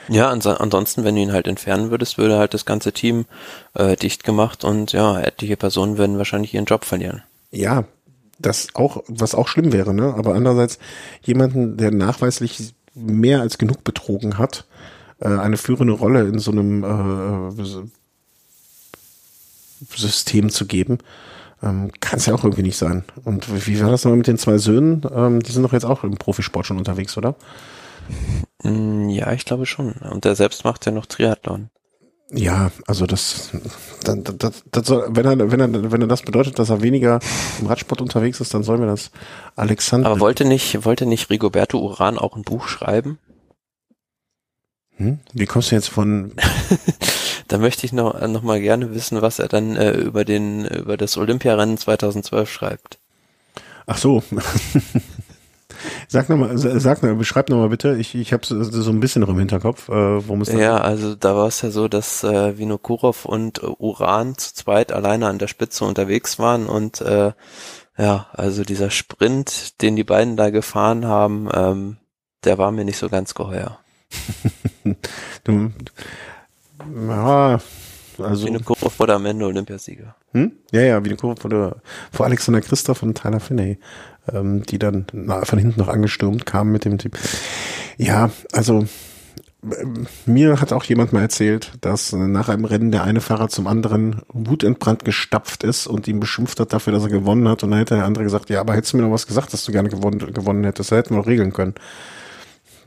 [0.09, 3.25] ja, ansonsten, wenn du ihn halt entfernen würdest, würde halt das ganze Team
[3.75, 7.23] äh, dicht gemacht und ja, etliche Personen würden wahrscheinlich ihren Job verlieren.
[7.51, 7.85] Ja,
[8.39, 10.15] das auch, was auch schlimm wäre, ne?
[10.17, 10.79] Aber andererseits
[11.23, 14.67] jemanden, der nachweislich mehr als genug betrogen hat,
[15.21, 17.85] äh, eine führende Rolle in so einem äh,
[19.95, 20.99] System zu geben,
[21.63, 23.05] ähm, kann es ja auch irgendwie nicht sein.
[23.25, 25.03] Und wie war das nochmal mit den zwei Söhnen?
[25.15, 27.37] Ähm, die sind doch jetzt auch im Profisport schon unterwegs, oder?
[28.63, 29.93] Mm, ja, ich glaube schon.
[29.93, 31.71] Und der selbst macht ja noch Triathlon.
[32.35, 33.51] Ja, also das,
[34.05, 37.21] das, das, das soll, wenn er, wenn er, wenn er das bedeutet, dass er weniger
[37.61, 39.11] im Radsport unterwegs ist, dann soll mir das
[39.55, 40.09] Alexander.
[40.09, 43.19] Aber wollte nicht, wollte nicht Rigoberto Uran auch ein Buch schreiben?
[44.97, 45.19] Hm?
[45.35, 46.33] Wie kommst du jetzt von?
[47.53, 50.97] da möchte ich noch, noch mal gerne wissen, was er dann äh, über den, über
[50.97, 52.99] das Olympiarennen 2012 schreibt.
[53.87, 54.23] Ach so.
[56.09, 57.97] Sag nochmal, sag noch, beschreib nochmal bitte.
[57.97, 60.77] Ich, ich habe so, so ein bisschen noch im Hinterkopf, äh, worum es da Ja,
[60.79, 65.27] also da war es ja so, dass äh, Vinokurov und äh, Uran zu zweit alleine
[65.27, 67.33] an der Spitze unterwegs waren und äh,
[67.99, 71.97] ja, also dieser Sprint, den die beiden da gefahren haben, ähm,
[72.45, 73.79] der war mir nicht so ganz geheuer.
[75.45, 75.73] du,
[77.09, 77.59] ja,
[78.19, 78.45] also.
[78.45, 80.15] Wie eine Kurve vor der Amende Olympiasieger.
[80.33, 80.53] Hm?
[80.71, 81.77] Ja, ja, wie eine Kurve vor, der,
[82.11, 83.79] vor Alexander Christoph und Tyler Finney,
[84.33, 87.19] ähm, die dann na, von hinten noch angestürmt kamen mit dem Typ.
[87.97, 88.87] Ja, also
[90.27, 94.23] mir hat auch jemand mal erzählt, dass nach einem Rennen der eine Fahrer zum anderen
[94.33, 97.63] wutentbrannt gestapft ist und ihn beschimpft hat dafür, dass er gewonnen hat.
[97.63, 99.65] Und dann hätte der andere gesagt, ja, aber hättest du mir noch was gesagt, dass
[99.65, 101.75] du gerne gewonnen, gewonnen hättest, da hätten wir regeln können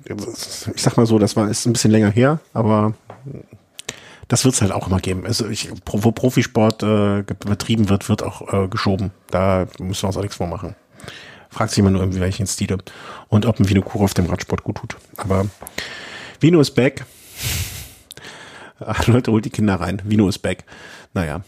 [0.08, 2.94] ich sag mal so, das war ist ein bisschen länger her, aber
[4.28, 5.26] das wird es halt auch immer geben.
[5.26, 9.12] Also ich, wo Profisport äh, betrieben wird, wird auch äh, geschoben.
[9.30, 10.76] Da müssen wir uns auch nichts vormachen.
[11.50, 12.78] Fragt sich immer nur irgendwie welchen Stile
[13.30, 14.98] und ob ein Vino Kurov dem Radsport gut tut.
[15.18, 15.46] Aber
[16.40, 17.06] Vino ist back.
[19.06, 20.02] Leute, holt die Kinder rein.
[20.04, 20.66] Vino ist back.
[21.14, 21.42] Naja,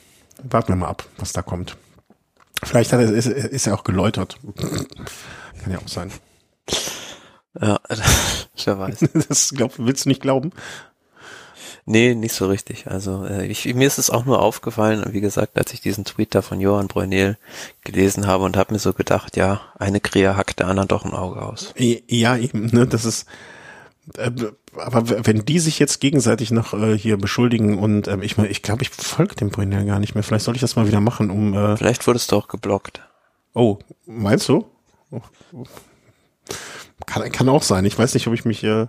[0.43, 1.75] warten wir mal ab, was da kommt.
[2.63, 4.38] Vielleicht Vielleicht hat er, ist, ist er auch geläutert.
[5.61, 6.11] Kann ja auch sein.
[7.59, 7.80] Ja,
[8.65, 8.99] wer weiß.
[9.28, 10.51] Das glaub, willst du nicht glauben?
[11.89, 12.88] Nee, nicht so richtig.
[12.88, 16.35] Also äh, ich, mir ist es auch nur aufgefallen, wie gesagt, als ich diesen Tweet
[16.35, 17.38] da von Johann Brunel
[17.85, 21.13] gelesen habe und habe mir so gedacht, ja, eine Krähe hackt der anderen doch ein
[21.13, 21.73] Auge aus.
[21.77, 23.25] Ja, eben, ne, das ist,
[24.17, 24.31] äh,
[24.75, 28.63] aber wenn die sich jetzt gegenseitig noch äh, hier beschuldigen und äh, ich meine, ich
[28.63, 30.25] glaube, ich folge dem Brunel gar nicht mehr.
[30.25, 31.53] Vielleicht soll ich das mal wieder machen, um.
[31.53, 33.01] Äh, Vielleicht wurdest du auch geblockt.
[33.53, 34.65] Oh, meinst du?
[37.05, 37.85] Kann, kann auch sein.
[37.85, 38.88] Ich weiß nicht, ob ich mich äh,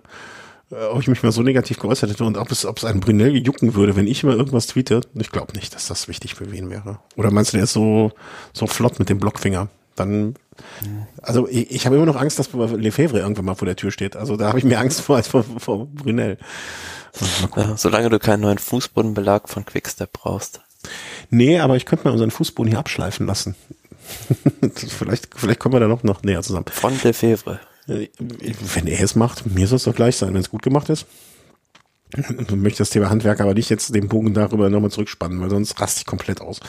[0.71, 3.37] ob ich mich mal so negativ geäußert hätte und ob es, ob es einen Brunel
[3.37, 5.01] jucken würde, wenn ich immer irgendwas tweete.
[5.15, 6.99] Ich glaube nicht, dass das wichtig für wen wäre.
[7.17, 8.13] Oder meinst du, der ist so,
[8.53, 9.69] so flott mit dem Blockfinger?
[9.97, 10.35] Dann,
[11.23, 14.15] also ich, ich habe immer noch Angst, dass Lefebvre irgendwann mal vor der Tür steht.
[14.15, 16.39] Also da habe ich mehr Angst vor als vor, vor Brunel.
[17.57, 20.61] Ja, solange du keinen neuen Fußbodenbelag von Quickstep brauchst.
[21.31, 23.57] Nee, aber ich könnte mal unseren Fußboden hier abschleifen lassen.
[24.75, 26.67] vielleicht, vielleicht kommen wir da noch, noch näher zusammen.
[26.71, 27.61] Von Lefebvre.
[27.89, 31.07] Wenn er es macht, mir soll es doch gleich sein, wenn es gut gemacht ist.
[32.17, 35.81] Ich möchte das Thema Handwerk aber nicht jetzt den Bogen darüber nochmal zurückspannen, weil sonst
[35.81, 36.61] raste ich komplett aus.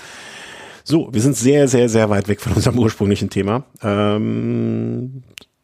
[0.83, 3.63] So, wir sind sehr, sehr, sehr weit weg von unserem ursprünglichen Thema.
[3.81, 5.23] Ähm,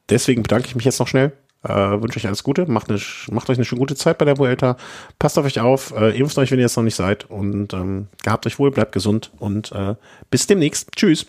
[0.10, 1.34] deswegen bedanke ich mich jetzt noch schnell.
[1.64, 2.68] Äh, wünsche euch alles Gute.
[2.68, 2.99] Macht, eine,
[3.32, 4.78] macht euch eine schöne gute Zeit bei der Vuelta.
[5.18, 5.93] Passt auf euch auf.
[5.97, 7.30] Äh, impft euch, wenn ihr es noch nicht seid.
[7.30, 9.95] Und ähm, gehabt euch wohl, bleibt gesund und äh,
[10.30, 10.91] bis demnächst.
[10.95, 11.26] Tschüss.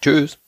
[0.00, 0.38] Tschüss.